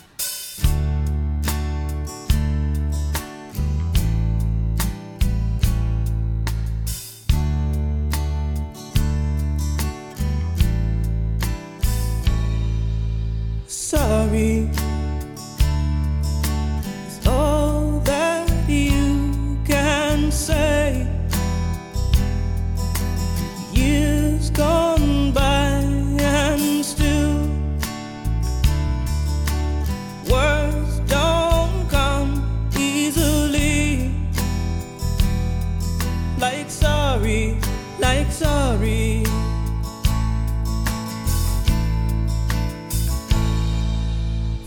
like 36.38 36.70
sorry, 36.70 37.58
like 37.98 38.30
sorry. 38.30 39.24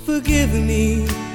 Forgive 0.05 0.53
me. 0.53 1.26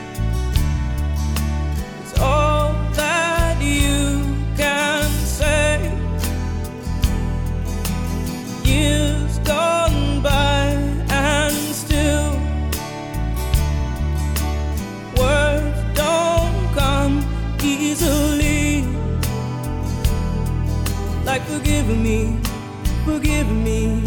forgive 21.82 21.98
me, 21.98 22.36
forgive 23.04 23.50
me. 23.50 24.02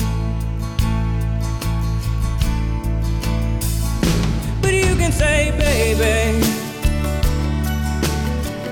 But 4.61 4.73
you 4.73 4.95
can 4.95 5.11
say, 5.11 5.51
baby. 5.57 6.39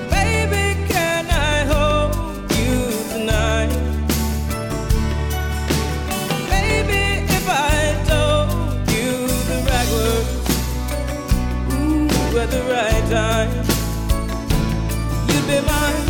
Baby, 0.08 0.86
can 0.88 1.26
I 1.30 1.64
hold 1.72 2.50
you 2.52 2.74
tonight? 3.12 3.72
If 7.36 7.46
I 7.48 7.94
told 8.08 8.88
you 8.90 9.26
the 9.48 9.58
right 9.68 9.88
words, 9.96 10.48
at 12.40 12.50
the 12.50 12.62
right 12.72 13.04
time, 13.10 13.50
you'd 15.28 15.46
be 15.46 15.60
mine. 15.66 16.03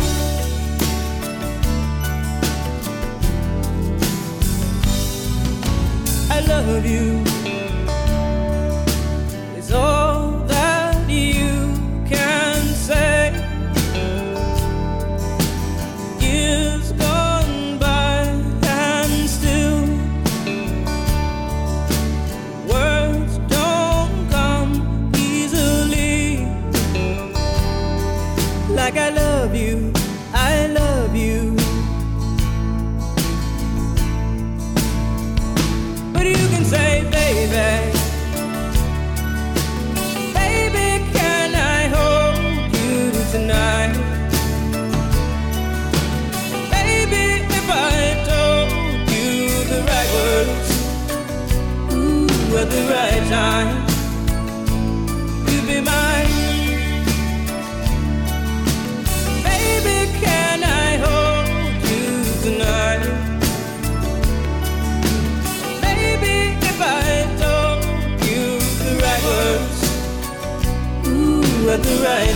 of 6.69 6.85
you. 6.85 7.14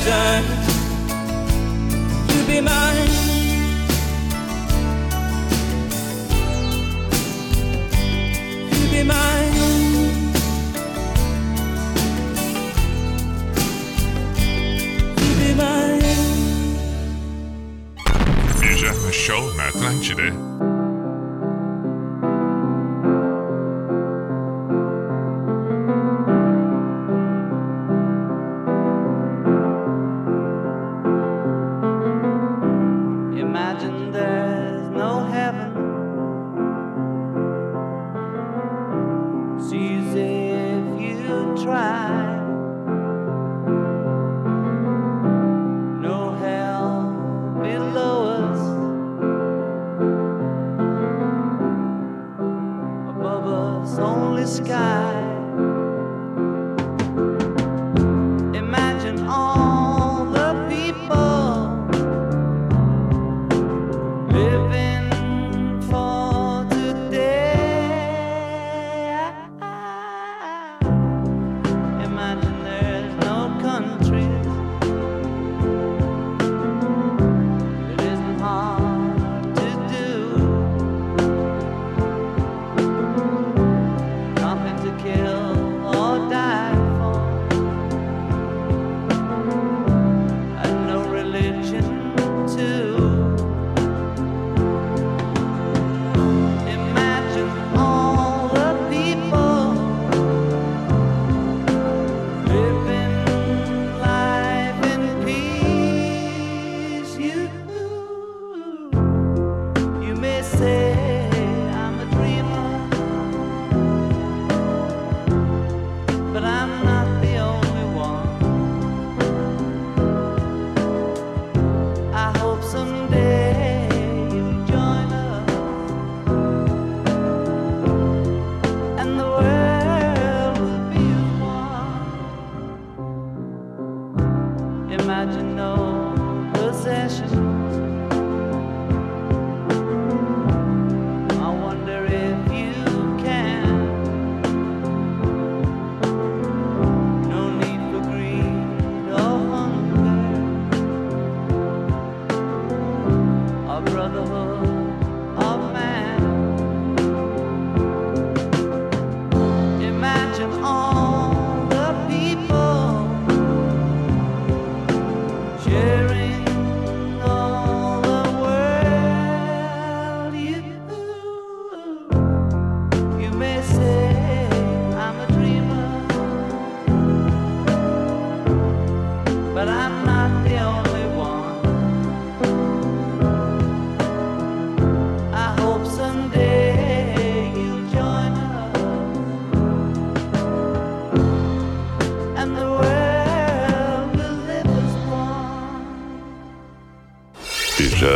time 0.09 0.48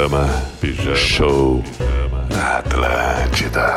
Pijama, 0.03 0.27
Pijama 0.59 0.95
Show 0.95 1.63
Pijama. 1.63 2.27
na 2.29 2.57
Atlântida. 2.59 3.67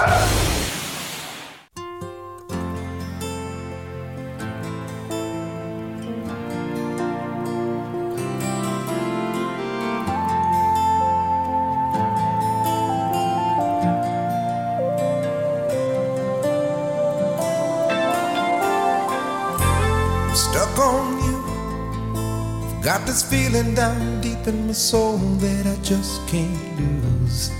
Stuck 20.34 20.78
on 20.78 21.22
you, 21.22 22.82
got 22.82 23.06
this 23.06 23.22
feeling 23.22 23.74
down 23.74 24.15
in 24.48 24.66
my 24.66 24.72
soul 24.72 25.18
that 25.18 25.66
I 25.66 25.76
just 25.82 26.26
can't 26.28 26.78
lose. 26.78 27.50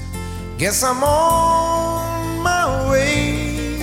Guess 0.59 0.83
I'm 0.83 1.03
on 1.03 2.43
my 2.43 2.91
way. 2.91 3.79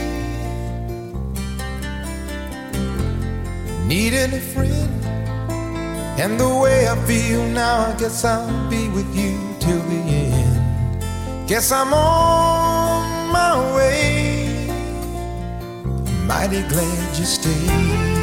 Needing 3.86 4.34
a 4.34 4.40
friend. 4.40 5.06
And 6.20 6.40
the 6.40 6.48
way 6.48 6.88
I 6.88 6.96
feel 7.06 7.44
now, 7.48 7.92
I 7.92 8.00
guess 8.00 8.24
I'll 8.24 8.70
be 8.70 8.88
with 8.90 9.14
you 9.16 9.38
till 9.60 9.80
the 9.80 9.96
end. 9.96 11.48
Guess 11.48 11.72
I'm 11.72 11.94
on 11.94 13.32
my 13.32 13.76
way. 13.76 14.68
Mighty 16.26 16.62
glad 16.70 17.18
you 17.18 17.26
stayed. 17.26 18.23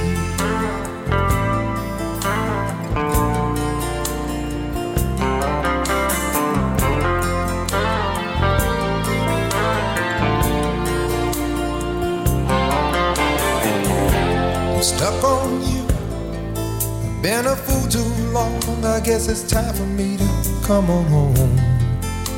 I 19.01 19.03
guess 19.03 19.29
it's 19.29 19.51
time 19.51 19.73
for 19.73 19.87
me 19.87 20.19
to 20.19 20.25
come 20.63 20.91
on 20.91 21.07
home. 21.07 21.57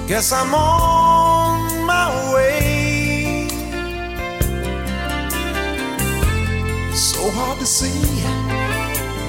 Guess 0.06 0.30
I'm 0.30 0.54
on 0.54 1.84
my 1.84 2.32
way. 2.32 3.48
So 6.94 7.28
hard 7.32 7.58
to 7.58 7.66
see 7.66 7.90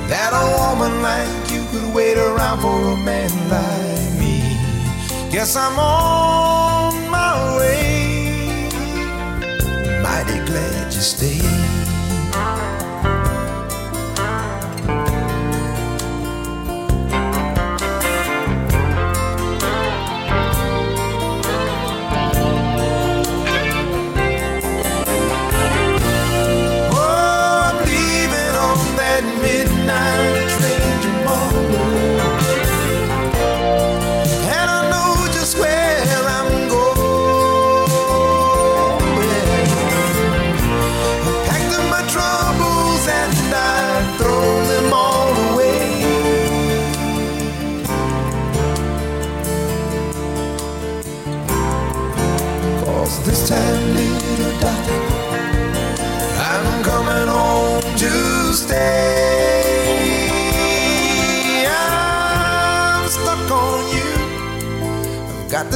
that 0.10 0.30
a 0.32 0.46
woman 0.62 1.02
like 1.02 1.52
you 1.52 1.66
could 1.72 1.92
wait 1.96 2.20
around 2.20 2.62
for 2.62 2.70
a 2.70 2.98
man 2.98 3.32
like 3.50 4.20
me. 4.20 4.38
Guess 5.32 5.56
I'm 5.56 5.80
on 5.80 7.10
my 7.10 7.58
way. 7.58 8.70
Mighty 10.04 10.38
glad 10.46 10.94
you 10.94 11.02
stayed. 11.02 12.83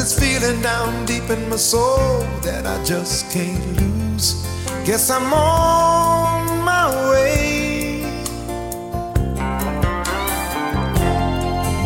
This 0.08 0.20
feeling 0.20 0.62
down 0.62 1.06
deep 1.06 1.30
in 1.30 1.50
my 1.50 1.58
soul 1.58 2.20
that 2.42 2.66
I 2.66 2.82
just 2.86 3.30
can't 3.30 3.66
lose. 3.78 4.46
Guess 4.86 5.10
I'm 5.10 5.34
on 5.34 6.64
my 6.64 6.86
way. 7.10 8.04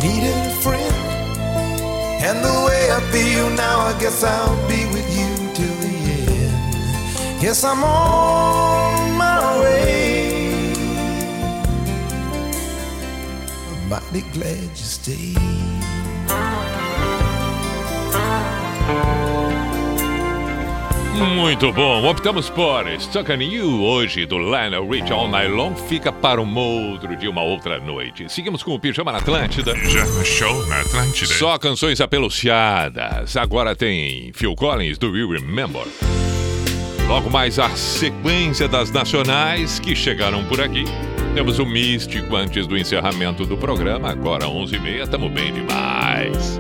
Needed 0.03 0.37
a 0.37 0.55
friend, 0.61 0.95
and 2.27 2.37
the 2.45 2.55
way 2.67 2.91
I 2.91 2.99
feel 3.11 3.49
now, 3.51 3.79
I 3.89 3.99
guess 3.99 4.23
I'll 4.23 4.67
be 4.67 4.85
with 4.93 5.09
you 5.17 5.31
till 5.57 5.75
the 5.85 5.93
end. 6.45 7.41
Yes, 7.41 7.63
I'm 7.63 7.83
on 7.83 9.17
my 9.17 9.59
way. 9.61 10.73
I'm 13.71 13.89
mighty 13.89 14.21
glad 14.33 14.70
Muito 21.21 21.71
bom, 21.71 22.03
optamos 22.09 22.49
por 22.49 22.83
Stuck 22.99 23.31
on 23.31 23.41
You 23.41 23.83
hoje 23.83 24.25
do 24.25 24.39
Lionel 24.39 24.89
Rich 24.89 25.13
All 25.13 25.27
Night 25.27 25.51
Long 25.51 25.75
fica 25.75 26.11
para 26.11 26.41
um 26.41 26.57
outro 26.57 27.15
dia, 27.15 27.29
uma 27.29 27.43
outra 27.43 27.79
noite. 27.79 28.27
Seguimos 28.27 28.63
com 28.63 28.73
o 28.73 28.79
Pijama 28.79 29.11
na 29.11 29.19
Atlântida. 29.19 29.75
Pijama 29.75 30.25
Show 30.25 30.65
na 30.65 30.81
Atlântida. 30.81 31.31
Só 31.33 31.59
canções 31.59 32.01
apeluciadas. 32.01 33.37
Agora 33.37 33.75
tem 33.75 34.31
Phil 34.33 34.55
Collins 34.55 34.97
do 34.97 35.15
You 35.15 35.31
Remember. 35.31 35.85
Logo 37.07 37.29
mais 37.29 37.59
a 37.59 37.69
sequência 37.69 38.67
das 38.67 38.89
nacionais 38.89 39.79
que 39.79 39.95
chegaram 39.95 40.43
por 40.45 40.59
aqui. 40.59 40.85
Temos 41.35 41.59
o 41.59 41.65
Místico 41.65 42.35
antes 42.35 42.65
do 42.65 42.75
encerramento 42.75 43.45
do 43.45 43.55
programa. 43.57 44.09
Agora 44.09 44.45
11h30, 44.45 45.07
tamo 45.07 45.29
bem 45.29 45.53
demais. 45.53 46.59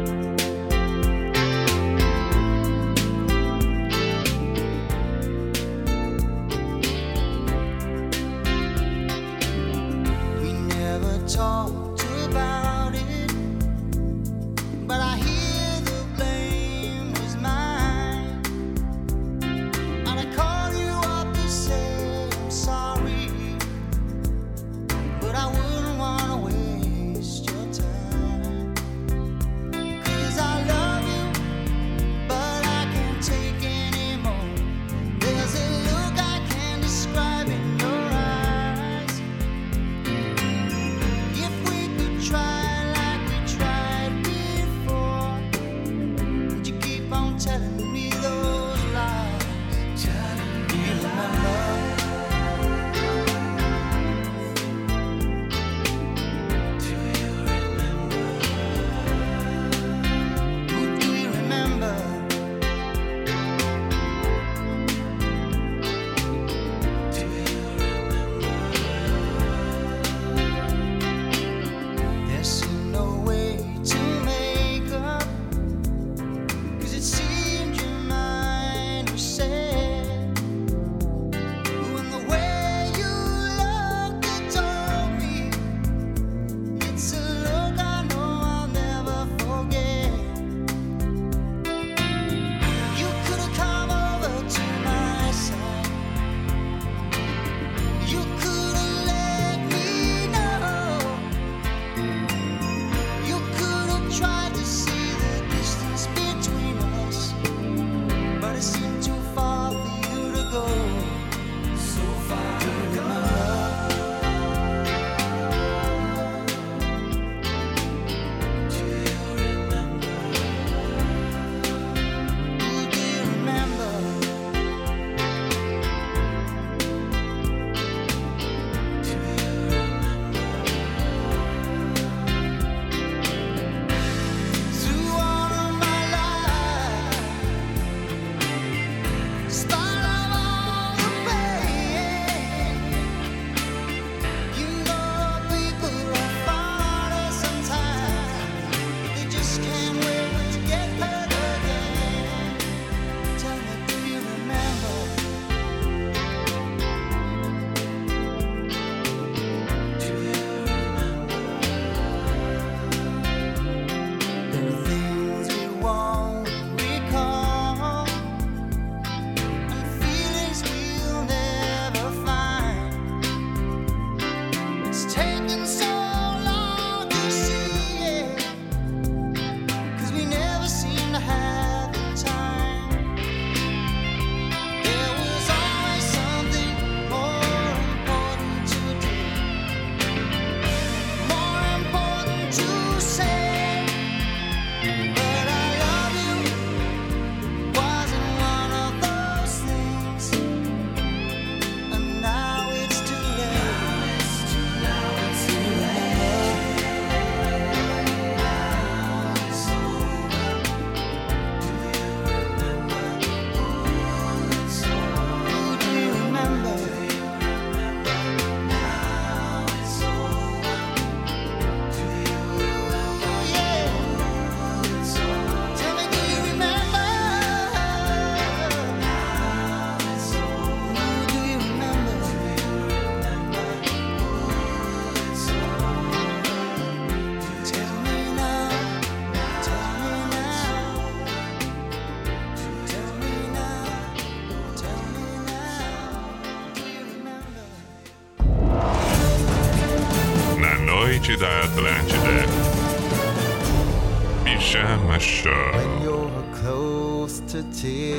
Close 257.81 258.10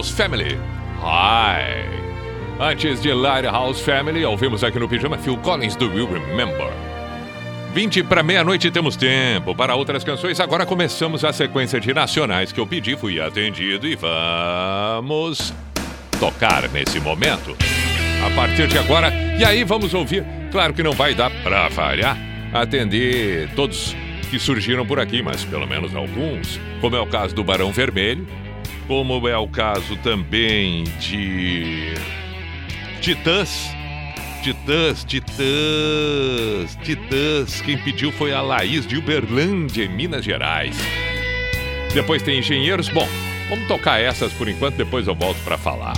Lighthouse 0.00 0.12
Family. 0.12 0.58
Hi. 1.02 1.84
Antes 2.58 3.02
de 3.02 3.12
Lighthouse 3.12 3.82
Family, 3.82 4.24
ouvimos 4.24 4.64
aqui 4.64 4.78
no 4.78 4.88
Pijama 4.88 5.18
Phil 5.18 5.36
Collins 5.38 5.76
do 5.76 5.90
Will 5.92 6.06
Remember. 6.06 6.72
20 7.74 8.04
para 8.04 8.22
meia-noite 8.22 8.70
temos 8.70 8.96
tempo 8.96 9.54
para 9.54 9.74
outras 9.74 10.02
canções. 10.02 10.40
Agora 10.40 10.64
começamos 10.64 11.22
a 11.22 11.32
sequência 11.32 11.78
de 11.78 11.92
nacionais 11.92 12.50
que 12.50 12.58
eu 12.58 12.66
pedi, 12.66 12.96
fui 12.96 13.20
atendido 13.20 13.86
e 13.86 13.94
vamos 13.94 15.52
tocar 16.18 16.68
nesse 16.70 16.98
momento. 16.98 17.54
A 18.26 18.34
partir 18.34 18.68
de 18.68 18.78
agora, 18.78 19.12
e 19.38 19.44
aí 19.44 19.64
vamos 19.64 19.92
ouvir. 19.92 20.24
Claro 20.50 20.72
que 20.72 20.82
não 20.82 20.92
vai 20.92 21.14
dar 21.14 21.30
para 21.42 21.68
falhar 21.70 22.16
atender 22.52 23.50
todos 23.54 23.94
que 24.30 24.38
surgiram 24.38 24.86
por 24.86 24.98
aqui, 24.98 25.22
mas 25.22 25.44
pelo 25.44 25.66
menos 25.66 25.94
alguns, 25.94 26.58
como 26.80 26.96
é 26.96 27.00
o 27.00 27.06
caso 27.06 27.34
do 27.34 27.44
Barão 27.44 27.70
Vermelho, 27.70 28.26
como 28.90 29.28
é 29.28 29.38
o 29.38 29.46
caso 29.46 29.96
também 29.98 30.82
de 30.98 31.94
Titãs. 33.00 33.70
Titãs, 34.42 35.04
Titãs, 35.04 36.76
Titãs. 36.82 37.60
Quem 37.60 37.78
pediu 37.78 38.10
foi 38.10 38.32
a 38.32 38.42
Laís 38.42 38.84
de 38.84 38.96
Uberlândia, 38.96 39.88
Minas 39.88 40.24
Gerais. 40.24 40.76
Depois 41.94 42.20
tem 42.20 42.40
Engenheiros. 42.40 42.88
Bom, 42.88 43.06
vamos 43.48 43.68
tocar 43.68 44.00
essas 44.00 44.32
por 44.32 44.48
enquanto, 44.48 44.74
depois 44.74 45.06
eu 45.06 45.14
volto 45.14 45.38
para 45.44 45.56
falar. 45.56 45.94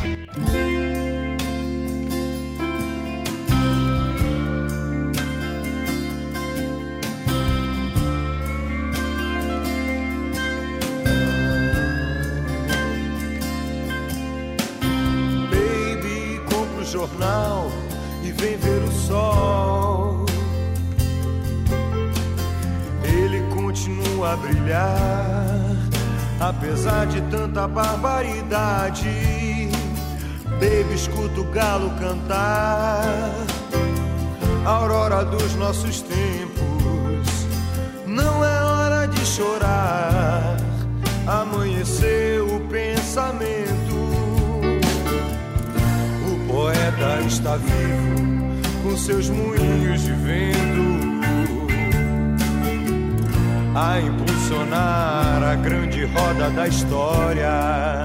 Roda 56.14 56.50
da 56.50 56.68
história. 56.68 58.04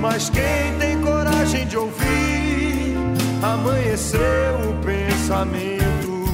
Mas 0.00 0.30
quem 0.30 0.78
tem 0.78 1.00
coragem 1.00 1.66
de 1.66 1.76
ouvir, 1.76 2.96
amanheceu 3.42 4.20
o 4.70 4.84
pensamento 4.84 6.24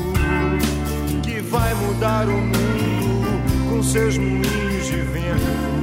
que 1.22 1.40
vai 1.40 1.74
mudar 1.74 2.26
o 2.28 2.32
mundo 2.32 3.70
com 3.70 3.82
seus 3.82 4.16
moinhos 4.18 4.86
de 4.86 4.96
vento. 4.96 5.74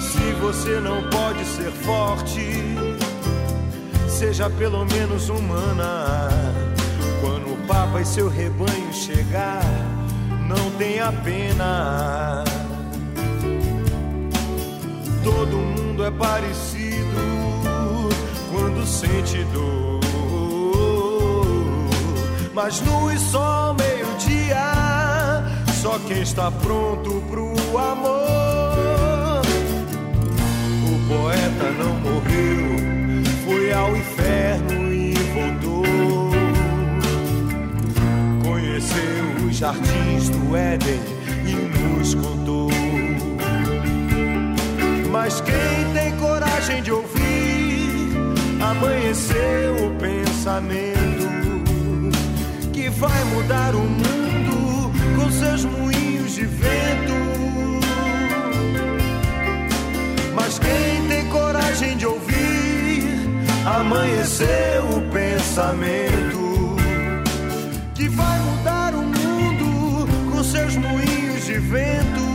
Se 0.00 0.32
você 0.40 0.80
não 0.80 1.02
pode 1.10 1.44
ser 1.44 1.70
forte, 1.70 2.47
seja 4.18 4.50
pelo 4.50 4.84
menos 4.84 5.28
humana. 5.28 6.28
Quando 7.20 7.52
o 7.52 7.56
Papa 7.68 8.00
e 8.00 8.04
seu 8.04 8.28
rebanho 8.28 8.92
chegar, 8.92 9.62
não 10.48 10.72
tenha 10.72 11.12
pena. 11.12 12.42
Todo 15.22 15.56
mundo 15.56 16.04
é 16.04 16.10
parecido 16.10 17.16
quando 18.50 18.84
sente 18.84 19.44
dor. 19.52 20.00
Mas 22.52 22.80
no 22.80 23.12
e 23.12 23.18
só 23.20 23.72
meio-dia, 23.78 24.64
só 25.80 25.96
quem 26.08 26.22
está 26.22 26.50
pronto 26.50 27.22
pro 27.30 27.52
amor. 27.78 29.42
O 30.90 31.08
poeta 31.08 31.70
não 31.78 31.94
morreu, 32.00 32.97
foi 33.48 33.72
ao 33.72 33.96
inferno 33.96 34.92
e 34.92 35.14
voltou. 35.32 36.30
Conheceu 38.44 39.46
os 39.46 39.56
jardins 39.56 40.28
do 40.28 40.54
Éden 40.54 41.00
e 41.46 41.54
nos 41.78 42.14
contou. 42.14 42.70
Mas 45.10 45.40
quem 45.40 45.92
tem 45.94 46.14
coragem 46.18 46.82
de 46.82 46.92
ouvir, 46.92 48.12
amanheceu 48.60 49.86
o 49.86 49.90
pensamento 49.96 51.28
que 52.70 52.90
vai 52.90 53.24
mudar 53.32 53.74
o 53.74 53.80
mundo 53.80 54.92
com 55.16 55.30
seus 55.30 55.64
moinhos 55.64 56.34
de 56.34 56.44
vento. 56.44 57.14
Mas 60.34 60.58
quem 60.58 61.08
tem 61.08 61.26
coragem 61.30 61.96
de 61.96 62.06
ouvir, 62.06 62.17
amanheceu 63.76 64.88
o 64.96 65.02
pensamento 65.12 66.76
que 67.94 68.08
vai 68.08 68.38
mudar 68.40 68.94
o 68.94 69.02
mundo 69.02 70.08
com 70.30 70.42
seus 70.42 70.74
moinhos 70.76 71.44
de 71.44 71.58
vento. 71.58 72.27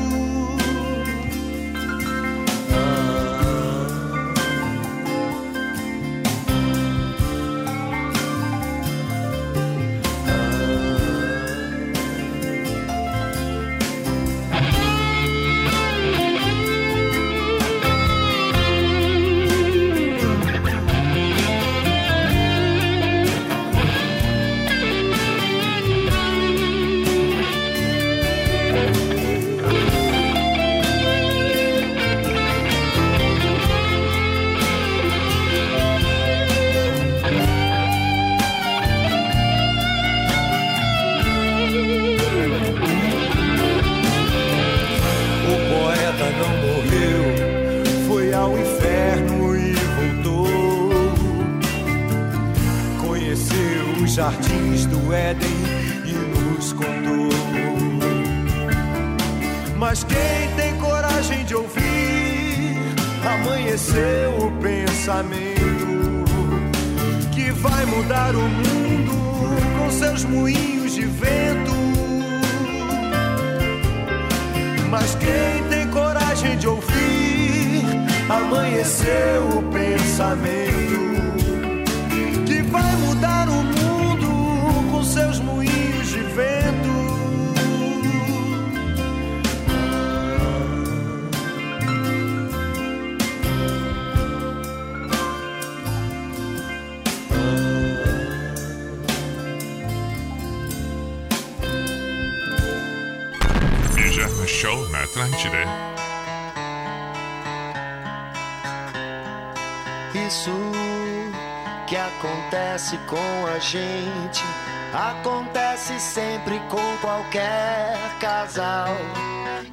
Sempre 116.14 116.60
com 116.70 116.98
qualquer 117.02 117.98
casal. 118.20 118.96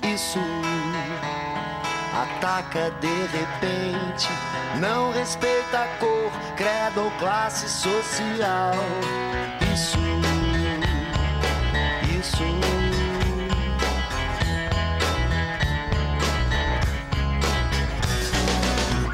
Isso 0.02 0.38
ataca 2.14 2.90
de 2.98 3.26
repente, 3.26 4.28
não 4.80 5.12
respeita 5.12 5.86
cor, 5.98 6.32
credo 6.56 7.04
ou 7.04 7.10
classe 7.18 7.68
social. 7.68 8.72
Isso, 9.74 9.98
isso. 12.18 12.44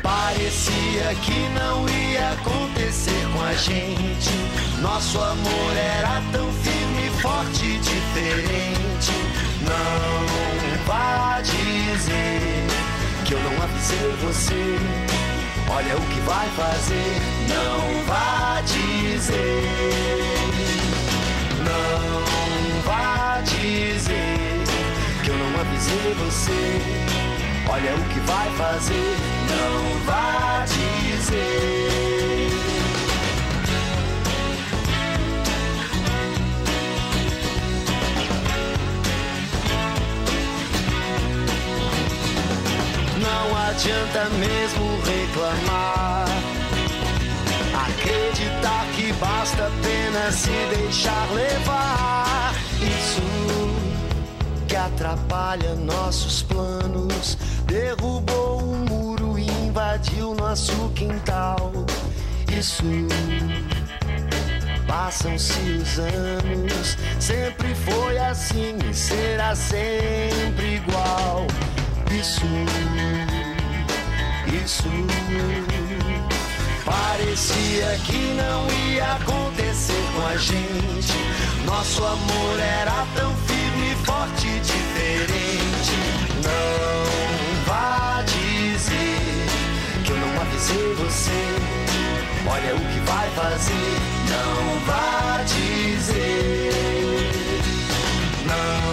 Parecia 0.01 1.12
que 1.24 1.48
não 1.59 1.89
ia 1.89 2.31
acontecer 2.35 3.27
com 3.32 3.43
a 3.43 3.55
gente. 3.55 4.31
Nosso 4.81 5.19
amor 5.19 5.77
era 5.77 6.23
tão 6.31 6.53
firme, 6.53 6.76
forte 7.27 7.78
diferente. 7.78 9.12
Não 9.69 10.85
vá 10.86 11.40
dizer 11.43 12.66
que 13.24 13.35
eu 13.35 13.40
não 13.40 13.62
avisei 13.65 14.12
você. 14.23 14.78
Olha 15.69 15.97
o 15.97 16.01
que 16.12 16.20
vai 16.20 16.48
fazer. 16.51 17.20
Não 17.48 18.05
vá 18.05 18.62
dizer. 18.62 19.65
Não 21.69 22.82
vá 22.82 23.40
dizer 23.43 24.65
que 25.24 25.31
eu 25.31 25.36
não 25.36 25.61
avisei 25.61 26.15
você. 26.24 26.81
Olha 27.69 27.93
o 27.97 28.05
que 28.12 28.20
vai 28.20 28.48
fazer. 28.57 29.16
Não 29.51 29.98
vá 30.05 30.65
dizer. 30.66 32.55
Não 43.47 43.56
adianta 43.68 44.28
mesmo 44.40 45.01
reclamar. 45.02 46.27
Acreditar 47.89 48.86
que 48.97 49.12
basta 49.12 49.68
apenas 49.68 50.35
se 50.35 50.51
deixar 50.74 51.31
levar. 51.32 52.52
Isso 52.81 53.23
que 54.66 54.74
atrapalha 54.74 55.77
nossos 55.77 56.43
planos. 56.43 57.39
Derrubou 57.66 58.62
um 58.62 58.85
muro 58.85 59.39
e 59.39 59.48
invadiu 59.48 60.35
nosso 60.35 60.90
quintal. 60.97 61.73
Isso. 62.52 62.82
Passam-se 64.89 65.60
os 65.60 65.98
anos, 65.98 66.97
sempre 67.20 67.74
foi 67.74 68.18
assim 68.18 68.77
e 68.90 68.94
será 68.94 69.55
sempre 69.55 70.77
igual. 70.77 71.47
Isso, 72.18 72.47
isso. 74.64 74.88
Parecia 76.82 77.98
que 78.06 78.16
não 78.34 78.66
ia 78.90 79.16
acontecer 79.16 80.02
com 80.14 80.26
a 80.26 80.36
gente. 80.38 81.12
Nosso 81.66 82.02
amor 82.02 82.59
era 82.59 83.06
tão 83.14 83.34
firme, 83.36 83.94
forte 84.06 84.48
diferente. 84.60 85.93
Não 86.43 87.64
vá 87.66 88.22
dizer 88.22 89.47
que 90.02 90.10
eu 90.10 90.16
não 90.16 90.40
avisei 90.40 90.94
você. 90.94 91.43
Olha 92.48 92.76
o 92.76 92.80
que 92.80 93.01
vai 93.01 93.28
fazer. 93.30 94.01
Não 94.30 94.80
vá 94.86 95.43
dizer. 95.44 96.72
Não 98.47 98.85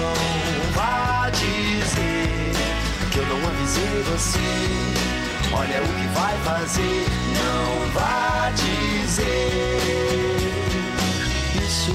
você. 4.13 4.39
Olha 5.53 5.81
o 5.81 5.87
que 5.87 6.07
vai 6.07 6.37
fazer. 6.39 7.05
Não 7.35 7.89
vá 7.91 8.51
dizer. 8.51 9.25
Isso, 11.55 11.91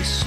isso. 0.00 0.26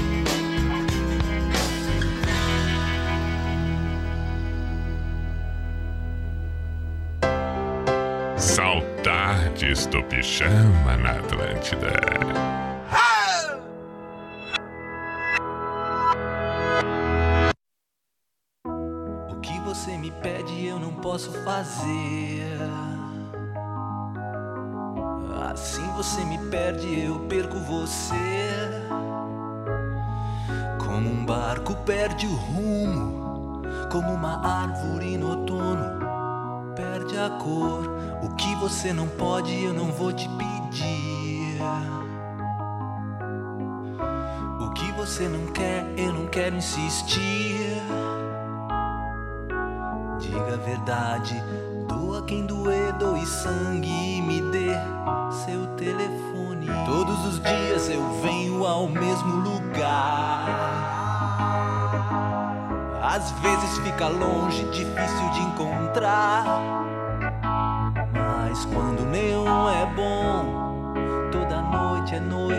Saudades 8.37 9.85
do 9.87 10.03
pijama 10.03 10.97
na 10.97 11.11
Atlântida. 11.11 12.70
Posso 21.21 21.31
fazer. 21.43 22.57
Assim 25.51 25.85
você 25.95 26.23
me 26.25 26.37
perde, 26.49 27.01
eu 27.01 27.19
perco 27.21 27.59
você. 27.59 28.15
Como 30.79 31.09
um 31.09 31.25
barco 31.25 31.75
perde 31.85 32.25
o 32.25 32.33
rumo, 32.33 33.61
como 33.91 34.13
uma 34.13 34.63
árvore 34.63 35.17
no 35.17 35.29
outono 35.29 36.01
perde 36.75 37.17
a 37.17 37.29
cor. 37.29 37.87
O 38.23 38.35
que 38.35 38.55
você 38.55 38.91
não 38.91 39.07
pode, 39.07 39.63
eu 39.63 39.73
não 39.73 39.91
vou 39.91 40.11
te 40.11 40.27
pedir. 40.29 41.61
O 44.59 44.71
que 44.71 44.91
você 44.93 45.27
não 45.27 45.47
quer, 45.47 45.85
eu 45.97 46.13
não 46.13 46.25
quero 46.27 46.55
insistir. 46.55 47.81
Diga 50.21 50.53
a 50.53 50.57
verdade, 50.57 51.43
doa 51.87 52.21
quem 52.21 52.45
doer, 52.45 52.93
doe 52.93 53.25
sangue 53.25 53.89
e 53.89 54.21
me 54.21 54.39
dê 54.51 54.69
seu 55.45 55.65
telefone. 55.75 56.67
Todos 56.85 57.25
os 57.25 57.41
dias 57.41 57.89
eu 57.89 58.03
venho 58.21 58.63
ao 58.65 58.87
mesmo 58.87 59.37
lugar. 59.37 60.45
Às 63.01 63.31
vezes 63.31 63.79
fica 63.79 64.07
longe, 64.07 64.63
difícil 64.65 65.29
de 65.33 65.39
encontrar. 65.41 66.45
Mas 68.13 68.63
quando 68.65 69.03
neon 69.09 69.69
é 69.69 69.85
bom, 69.87 71.31
toda 71.31 71.61
noite 71.63 72.13
é 72.13 72.19
noite 72.19 72.50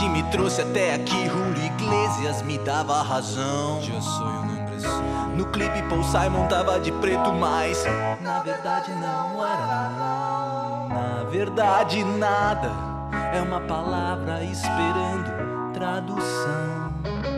Que 0.00 0.08
me 0.08 0.22
trouxe 0.30 0.62
até 0.62 0.94
aqui, 0.94 1.28
Julio 1.28 1.62
Iglesias 1.62 2.40
me 2.40 2.56
dava 2.56 3.02
razão. 3.02 3.82
Eu 3.82 4.00
sou 4.00 4.26
um 4.26 5.36
No 5.36 5.44
clipe 5.46 5.82
Paul 5.90 6.02
Simon 6.02 6.46
tava 6.48 6.80
de 6.80 6.90
preto, 6.90 7.30
mas 7.34 7.84
na 8.22 8.40
verdade 8.40 8.92
não 8.92 9.46
era 9.46 9.90
não. 9.90 10.88
Na 10.88 11.24
verdade 11.28 12.02
nada 12.02 12.70
é 13.34 13.42
uma 13.42 13.60
palavra 13.60 14.42
esperando 14.42 15.72
tradução. 15.74 17.29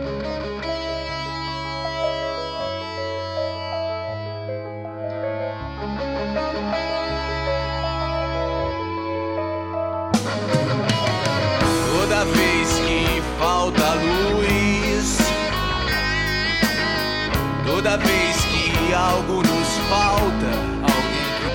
Toda 17.83 17.97
vez 17.97 18.37
que 18.45 18.93
algo 18.93 19.43
nos 19.43 19.67
falta, 19.89 20.49
alguém 20.87 21.27
que 21.37 21.47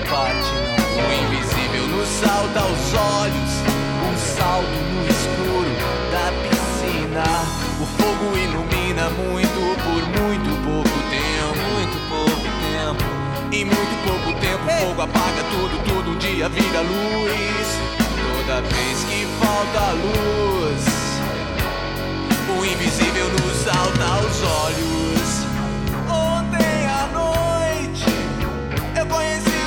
o 0.95 1.09
invisível 1.25 1.87
nos 1.87 2.07
salta 2.07 2.59
aos 2.59 2.93
olhos, 2.93 3.51
um 4.05 4.15
salto 4.37 4.77
no 4.93 5.07
escuro 5.09 5.73
da 6.11 6.31
piscina. 6.45 7.25
O 7.81 7.85
fogo 7.97 8.37
ilumina 8.37 9.09
muito 9.09 9.59
por 9.81 10.01
muito 10.21 10.49
pouco 10.63 10.97
tempo, 11.09 11.57
muito 11.73 11.97
pouco 12.09 12.47
tempo. 12.61 13.03
Em 13.51 13.65
muito 13.65 13.95
pouco 14.05 14.39
tempo, 14.39 14.63
o 14.65 14.85
fogo 14.85 15.01
apaga 15.01 15.43
tudo, 15.49 15.83
tudo 15.83 16.11
um 16.11 16.17
dia 16.19 16.47
vira 16.47 16.81
luz. 16.81 17.67
Toda 18.37 18.61
vez 18.61 19.03
que 19.05 19.27
falta 19.39 19.93
luz, 19.93 20.85
o 22.55 22.65
invisível 22.65 23.29
nos 23.29 23.57
salta 23.63 24.03
aos 24.03 24.43
olhos. 24.43 25.48
Eu 29.09 29.15
conheci 29.15 29.58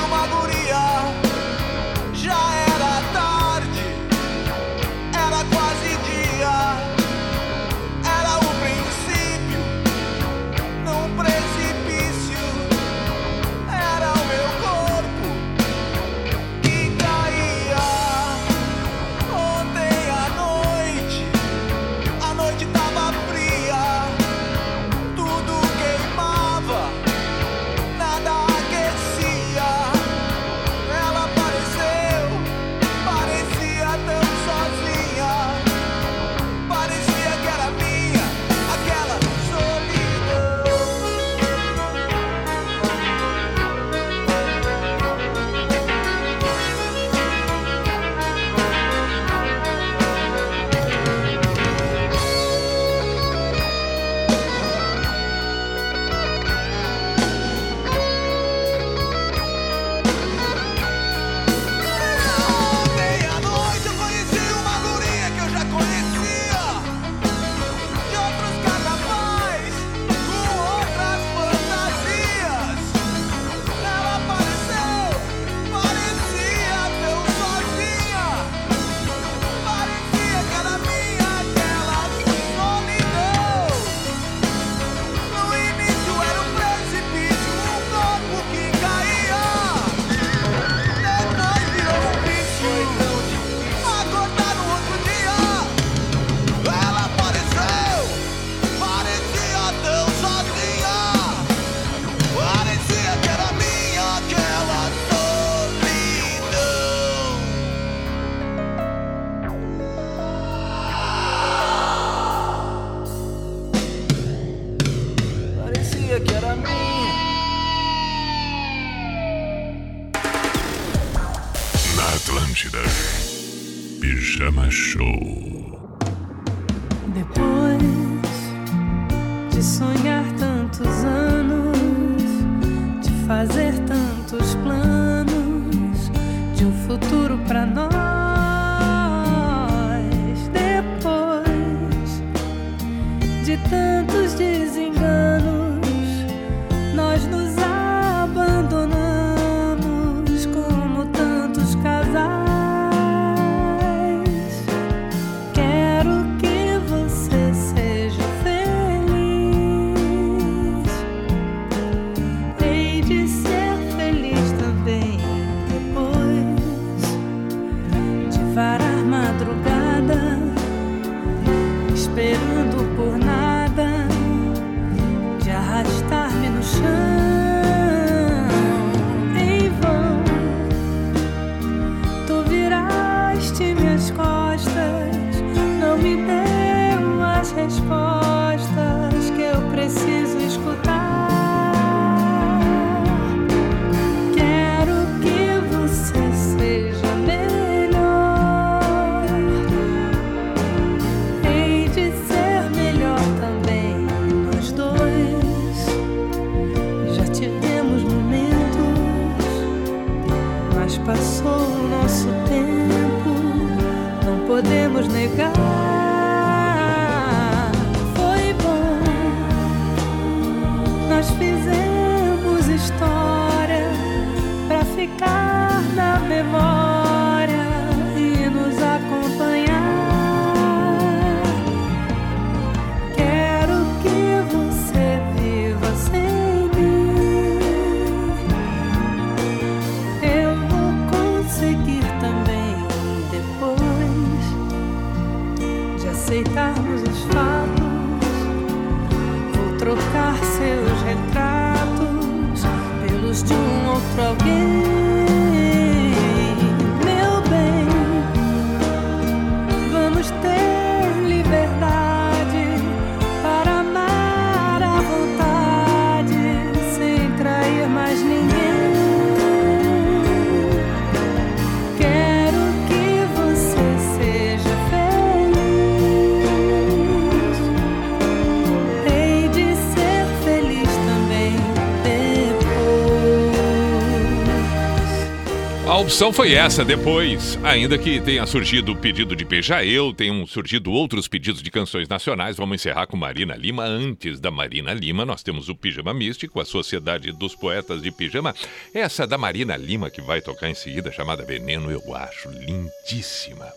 opção 286.03 286.33
foi 286.33 286.51
essa, 286.51 286.83
depois. 286.83 287.57
Ainda 287.63 287.97
que 287.97 288.19
tenha 288.19 288.45
surgido 288.45 288.91
o 288.91 288.95
pedido 288.95 289.37
de 289.37 289.45
Beija 289.45 289.85
Eu, 289.85 290.13
tenham 290.13 290.45
surgido 290.45 290.91
outros 290.91 291.29
pedidos 291.29 291.63
de 291.63 291.71
canções 291.71 292.09
nacionais. 292.09 292.57
Vamos 292.57 292.75
encerrar 292.75 293.07
com 293.07 293.15
Marina 293.15 293.55
Lima. 293.55 293.85
Antes 293.85 294.37
da 294.37 294.51
Marina 294.51 294.93
Lima, 294.93 295.25
nós 295.25 295.41
temos 295.41 295.69
o 295.69 295.75
Pijama 295.75 296.13
Místico, 296.13 296.59
a 296.59 296.65
Sociedade 296.65 297.31
dos 297.31 297.55
Poetas 297.55 298.01
de 298.01 298.11
Pijama. 298.11 298.53
Essa 298.93 299.25
da 299.25 299.37
Marina 299.37 299.77
Lima, 299.77 300.09
que 300.09 300.21
vai 300.21 300.41
tocar 300.41 300.69
em 300.69 300.75
seguida, 300.75 301.09
chamada 301.09 301.45
Veneno, 301.45 301.89
eu 301.89 302.13
acho 302.13 302.49
lindíssima. 302.49 303.71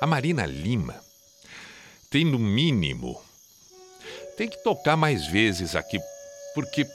A 0.00 0.06
Marina 0.06 0.46
Lima 0.46 0.94
tem, 2.08 2.24
no 2.24 2.38
mínimo, 2.38 3.20
tem 4.36 4.48
que 4.48 4.62
tocar 4.62 4.96
mais 4.96 5.26
vezes 5.26 5.74
aqui, 5.74 5.98
porque 6.54 6.86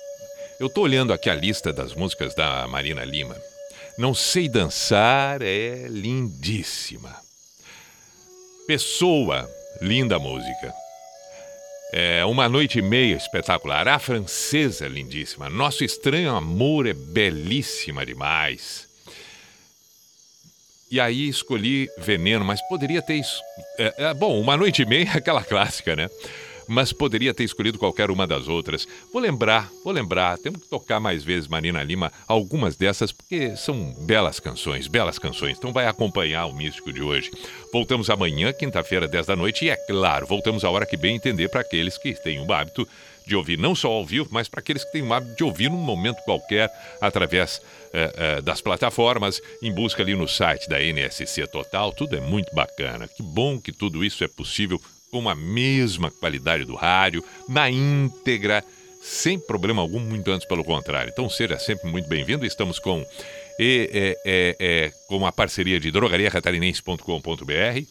eu 0.58 0.70
tô 0.70 0.82
olhando 0.82 1.12
aqui 1.12 1.30
a 1.30 1.36
lista 1.36 1.74
das 1.74 1.94
músicas 1.94 2.34
da 2.34 2.66
Marina 2.70 3.04
Lima. 3.04 3.36
Não 4.00 4.14
sei 4.14 4.48
dançar 4.48 5.42
é 5.42 5.88
lindíssima. 5.90 7.14
Pessoa, 8.66 9.50
linda 9.82 10.18
música. 10.18 10.74
É 11.92 12.24
uma 12.24 12.48
noite 12.48 12.80
e 12.80 12.82
meia 12.82 13.16
espetacular. 13.18 13.88
A 13.90 14.00
francesa, 14.00 14.88
lindíssima. 14.88 15.50
Nosso 15.50 15.84
estranho 15.84 16.34
amor 16.34 16.88
é 16.88 16.94
belíssima 16.94 18.06
demais. 18.06 18.88
E 20.90 21.00
aí 21.00 21.28
escolhi 21.28 21.90
Veneno, 21.98 22.46
mas 22.46 22.62
poderia 22.70 23.02
ter. 23.02 23.16
es- 23.16 23.42
é, 23.78 23.94
é, 23.98 24.14
bom, 24.14 24.40
uma 24.40 24.56
noite 24.56 24.84
e 24.84 24.86
meia 24.86 25.10
é 25.14 25.18
aquela 25.18 25.44
clássica, 25.44 25.94
né? 25.96 26.10
Mas 26.70 26.94
poderia 26.94 27.34
ter 27.34 27.44
escolhido 27.44 27.80
qualquer 27.80 28.12
uma 28.12 28.28
das 28.28 28.48
outras. 28.48 28.88
Vou 29.12 29.20
lembrar, 29.20 29.72
vou 29.84 29.92
lembrar. 29.92 30.38
Temos 30.38 30.62
que 30.62 30.70
tocar 30.70 31.00
mais 31.00 31.24
vezes 31.24 31.48
Marina 31.48 31.82
Lima, 31.82 32.12
algumas 32.28 32.76
dessas, 32.76 33.12
porque 33.12 33.56
são 33.58 33.92
belas 34.06 34.40
canções, 34.40 34.88
belas 34.88 35.18
canções. 35.18 35.58
Então 35.58 35.74
vai 35.74 35.88
acompanhar 35.88 36.46
o 36.46 36.54
místico 36.54 36.94
de 36.94 37.02
hoje. 37.02 37.32
Voltamos 37.74 38.10
amanhã, 38.10 38.54
quinta-feira, 38.54 39.08
10 39.08 39.26
da 39.26 39.36
noite. 39.36 39.66
E 39.66 39.70
é 39.70 39.76
claro, 39.76 40.28
voltamos 40.28 40.64
a 40.64 40.70
hora 40.70 40.86
que 40.86 40.96
bem 40.96 41.16
entender 41.16 41.50
para 41.50 41.62
aqueles 41.62 41.98
que 41.98 42.14
têm 42.14 42.40
o 42.40 42.54
hábito 42.54 42.88
de 43.26 43.36
ouvir 43.36 43.58
não 43.58 43.76
só 43.76 43.90
ao 43.90 44.06
vivo, 44.06 44.28
mas 44.32 44.48
para 44.48 44.60
aqueles 44.60 44.84
que 44.84 44.92
têm 44.92 45.04
o 45.04 45.14
hábito 45.14 45.36
de 45.36 45.44
ouvir 45.44 45.70
num 45.70 45.78
momento 45.78 46.22
qualquer 46.24 46.70
através 47.00 47.62
eh, 47.94 48.14
eh, 48.16 48.42
das 48.42 48.60
plataformas, 48.60 49.40
em 49.62 49.72
busca 49.72 50.02
ali 50.02 50.16
no 50.16 50.28
site 50.28 50.68
da 50.68 50.82
NSC 50.82 51.48
Total. 51.48 51.94
Tudo 51.94 52.16
é 52.16 52.20
muito 52.20 52.54
bacana. 52.54 53.08
Que 53.08 53.22
bom 53.22 53.60
que 53.60 53.72
tudo 53.72 54.04
isso 54.04 54.24
é 54.24 54.28
possível 54.28 54.82
com 55.12 55.28
a 55.30 55.36
mesma 55.36 56.12
qualidade 56.12 56.66
do 56.66 56.76
rádio, 56.76 57.24
na 57.48 57.70
íntegra, 57.70 58.64
sem 59.02 59.40
problema 59.40 59.82
algum, 59.82 60.00
muito 60.00 60.30
antes 60.32 60.48
pelo 60.48 60.64
contrário. 60.64 61.12
Então 61.12 61.30
seja 61.30 61.58
sempre 61.58 61.90
muito 61.90 62.08
bem-vindo. 62.08 62.46
Estamos 62.46 62.80
com, 62.80 63.06
e, 63.60 63.90
é, 63.94 64.18
é, 64.26 64.56
é, 64.60 64.92
com 65.08 65.26
a 65.26 65.32
parceria 65.32 65.80
de 65.80 65.92
drogariacatarinense.com.br, 65.92 67.82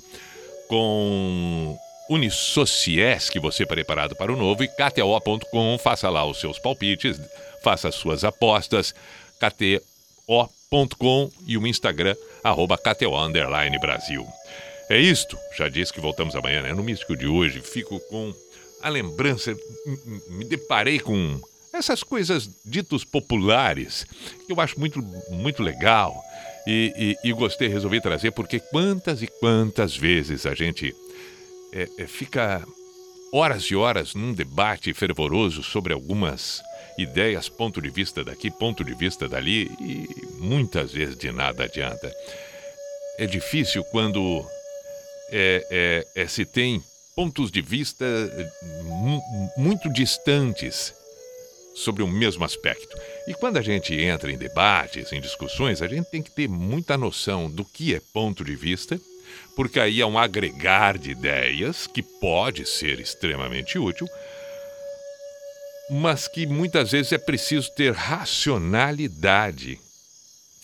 com 0.68 1.78
Unisociesc, 2.08 3.38
você 3.38 3.66
preparado 3.66 4.16
para 4.16 4.32
o 4.32 4.36
novo, 4.36 4.64
e 4.64 4.68
KTO.com, 4.68 5.78
faça 5.78 6.08
lá 6.08 6.24
os 6.24 6.40
seus 6.40 6.58
palpites, 6.58 7.20
faça 7.62 7.88
as 7.88 7.94
suas 7.94 8.24
apostas, 8.24 8.94
KTO.com 9.38 11.30
e 11.46 11.58
o 11.58 11.66
Instagram, 11.66 12.16
arroba 12.42 12.78
KTO 12.78 13.14
Brasil. 13.80 14.26
É 14.90 14.98
isto, 14.98 15.38
já 15.56 15.68
disse 15.68 15.92
que 15.92 16.00
voltamos 16.00 16.34
amanhã, 16.34 16.62
né? 16.62 16.72
No 16.72 16.82
Místico 16.82 17.16
de 17.16 17.26
hoje, 17.26 17.60
fico 17.60 18.00
com 18.08 18.34
a 18.80 18.88
lembrança, 18.88 19.54
me 20.30 20.44
deparei 20.44 20.98
com 20.98 21.38
essas 21.72 22.02
coisas 22.02 22.48
ditos 22.64 23.04
populares, 23.04 24.06
que 24.46 24.52
eu 24.52 24.60
acho 24.60 24.78
muito, 24.80 25.02
muito 25.30 25.62
legal, 25.62 26.22
e, 26.66 27.16
e, 27.22 27.28
e 27.28 27.32
gostei, 27.32 27.68
resolvi 27.68 28.00
trazer, 28.00 28.30
porque 28.30 28.60
quantas 28.60 29.22
e 29.22 29.26
quantas 29.26 29.96
vezes 29.96 30.46
a 30.46 30.54
gente 30.54 30.94
é, 31.72 31.88
é, 31.98 32.06
fica 32.06 32.66
horas 33.32 33.64
e 33.64 33.76
horas 33.76 34.14
num 34.14 34.32
debate 34.32 34.92
fervoroso 34.94 35.62
sobre 35.62 35.92
algumas 35.92 36.62
ideias, 36.96 37.48
ponto 37.48 37.80
de 37.80 37.90
vista 37.90 38.24
daqui, 38.24 38.50
ponto 38.50 38.82
de 38.82 38.94
vista 38.94 39.28
dali, 39.28 39.70
e 39.80 40.08
muitas 40.38 40.92
vezes 40.92 41.16
de 41.16 41.30
nada 41.30 41.64
adianta. 41.64 42.10
É 43.18 43.26
difícil 43.26 43.84
quando 43.84 44.44
é, 45.30 46.04
é, 46.14 46.22
é, 46.22 46.26
se 46.28 46.44
tem 46.44 46.82
pontos 47.14 47.50
de 47.50 47.60
vista 47.60 48.04
mu- 48.84 49.22
muito 49.56 49.92
distantes 49.92 50.94
sobre 51.74 52.02
o 52.02 52.08
mesmo 52.08 52.44
aspecto. 52.44 52.96
E 53.26 53.34
quando 53.34 53.56
a 53.56 53.62
gente 53.62 53.94
entra 53.94 54.32
em 54.32 54.38
debates, 54.38 55.12
em 55.12 55.20
discussões, 55.20 55.80
a 55.80 55.88
gente 55.88 56.10
tem 56.10 56.22
que 56.22 56.30
ter 56.30 56.48
muita 56.48 56.96
noção 56.96 57.50
do 57.50 57.64
que 57.64 57.94
é 57.94 58.00
ponto 58.12 58.44
de 58.44 58.56
vista, 58.56 59.00
porque 59.54 59.78
aí 59.78 60.00
é 60.00 60.06
um 60.06 60.18
agregar 60.18 60.98
de 60.98 61.10
ideias 61.10 61.86
que 61.86 62.02
pode 62.02 62.66
ser 62.66 62.98
extremamente 62.98 63.78
útil, 63.78 64.08
mas 65.90 66.28
que 66.28 66.46
muitas 66.46 66.92
vezes 66.92 67.12
é 67.12 67.18
preciso 67.18 67.70
ter 67.72 67.92
racionalidade, 67.92 69.78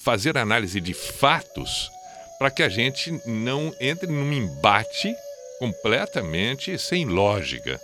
fazer 0.03 0.37
análise 0.37 0.81
de 0.81 0.95
fatos, 0.95 1.91
para 2.39 2.51
que 2.51 2.63
a 2.63 2.69
gente 2.69 3.13
não 3.27 3.75
entre 3.81 4.07
num 4.07 4.33
embate 4.33 5.15
completamente 5.59 6.77
sem 6.79 7.05
lógica. 7.05 7.81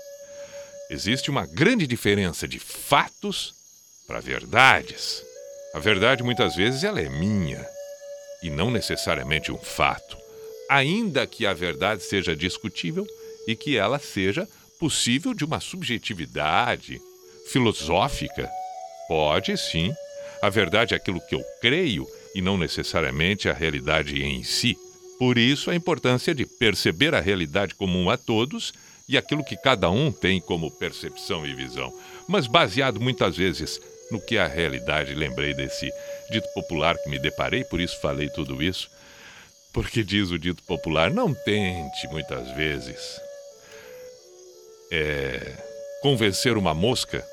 Existe 0.91 1.31
uma 1.31 1.47
grande 1.47 1.87
diferença 1.87 2.49
de 2.49 2.59
fatos 2.59 3.55
para 4.07 4.21
verdades. 4.21 5.23
A 5.73 5.79
verdade 5.79 6.23
muitas 6.23 6.57
vezes 6.57 6.83
ela 6.83 7.01
é 7.01 7.09
minha 7.09 7.65
e 8.43 8.51
não 8.51 8.71
necessariamente 8.71 9.53
um 9.53 9.59
fato, 9.59 10.17
ainda 10.69 11.27
que 11.27 11.47
a 11.47 11.53
verdade 11.53 12.03
seja 12.03 12.35
discutível 12.35 13.07
e 13.47 13.55
que 13.55 13.77
ela 13.77 13.99
seja 13.99 14.49
possível 14.79 15.33
de 15.35 15.45
uma 15.45 15.61
subjetividade 15.61 17.01
filosófica. 17.53 18.51
Pode 19.07 19.57
sim. 19.57 19.93
A 20.43 20.49
verdade 20.49 20.95
é 20.95 20.97
aquilo 20.97 21.21
que 21.21 21.35
eu 21.35 21.45
creio 21.61 22.09
e 22.35 22.41
não 22.41 22.57
necessariamente 22.57 23.49
a 23.49 23.53
realidade 23.53 24.23
em 24.23 24.43
si. 24.43 24.77
Por 25.19 25.37
isso 25.37 25.71
a 25.71 25.75
importância 25.75 26.35
de 26.35 26.47
perceber 26.47 27.15
a 27.15 27.21
realidade 27.21 27.75
comum 27.75 28.09
a 28.09 28.17
todos 28.17 28.73
e 29.09 29.19
aquilo 29.19 29.45
que 29.45 29.57
cada 29.57 29.91
um 29.91 30.13
tem 30.13 30.41
como 30.41 30.71
percepção 30.71 31.47
e 31.47 31.55
visão, 31.55 31.93
mas 32.29 32.47
baseado 32.47 33.01
muitas 33.01 33.37
vezes 33.37 33.81
no 34.11 34.21
que 34.21 34.37
é 34.37 34.41
a 34.41 34.47
realidade. 34.47 35.15
Lembrei 35.15 35.55
desse 35.55 35.91
dito 36.31 36.49
popular 36.55 36.97
que 36.99 37.09
me 37.09 37.19
deparei, 37.19 37.65
por 37.65 37.81
isso 37.81 38.01
falei 38.01 38.29
tudo 38.29 38.63
isso. 38.63 38.89
Porque 39.73 40.03
diz 40.03 40.31
o 40.31 40.39
dito 40.39 40.63
popular: 40.65 41.11
não 41.11 41.33
tente 41.33 42.07
muitas 42.09 42.51
vezes 42.57 43.21
é, 44.91 45.57
convencer 46.03 46.57
uma 46.57 46.75
mosca 46.75 47.25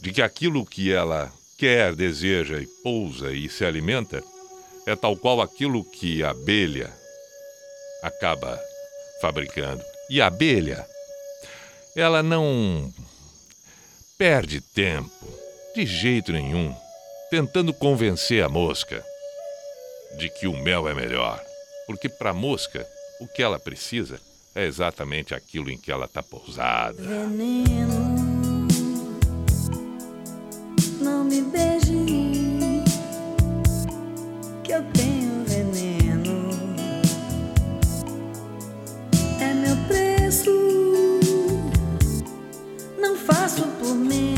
de 0.00 0.12
que 0.12 0.20
aquilo 0.20 0.66
que 0.66 0.92
ela 0.92 1.32
quer, 1.56 1.94
deseja 1.94 2.58
e 2.58 2.66
pousa 2.82 3.32
e 3.32 3.48
se 3.48 3.64
alimenta 3.64 4.22
é 4.86 4.94
tal 4.94 5.16
qual 5.16 5.40
aquilo 5.40 5.84
que 5.84 6.22
a 6.22 6.30
abelha 6.30 6.92
acaba 8.02 8.58
fabricando. 9.20 9.82
E 10.08 10.20
a 10.20 10.28
abelha, 10.28 10.86
ela 11.96 12.22
não 12.22 12.92
perde 14.16 14.60
tempo, 14.60 15.10
de 15.74 15.84
jeito 15.84 16.32
nenhum, 16.32 16.74
tentando 17.30 17.74
convencer 17.74 18.44
a 18.44 18.48
mosca 18.48 19.04
de 20.18 20.30
que 20.30 20.46
o 20.46 20.56
mel 20.56 20.88
é 20.88 20.94
melhor. 20.94 21.42
Porque 21.86 22.08
para 22.08 22.30
a 22.30 22.34
mosca, 22.34 22.86
o 23.20 23.26
que 23.26 23.42
ela 23.42 23.58
precisa 23.58 24.20
é 24.54 24.64
exatamente 24.64 25.34
aquilo 25.34 25.70
em 25.70 25.76
que 25.76 25.90
ela 25.90 26.06
está 26.06 26.22
pousada. 26.22 27.02
Veneno, 27.02 28.25
não 43.58 43.64
faço 43.64 43.70
por 43.78 43.94
menos, 43.94 44.35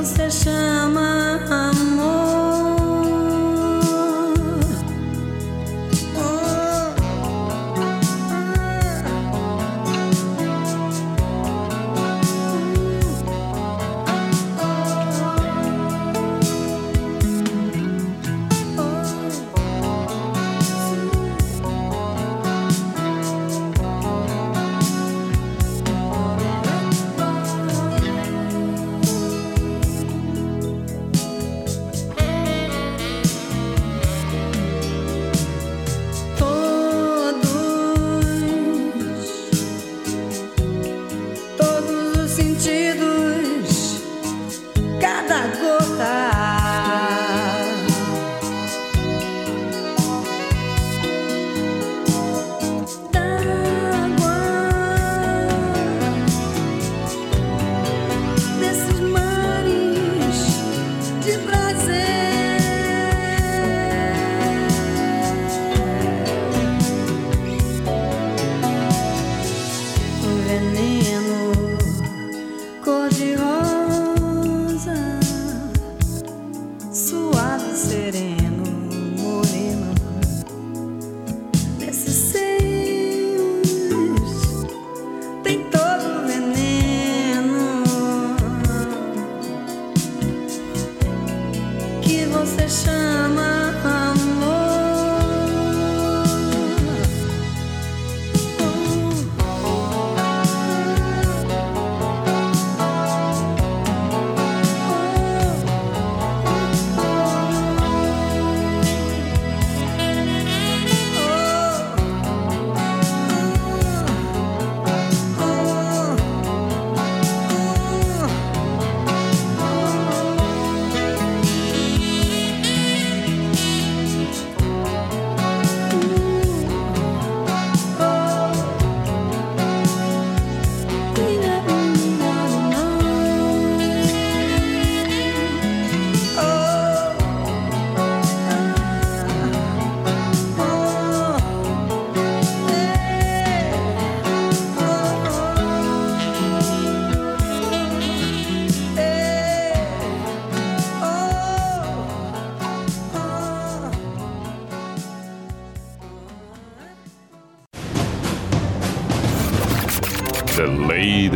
você 0.00 0.30
chama 0.30 1.38
amor. 1.50 2.29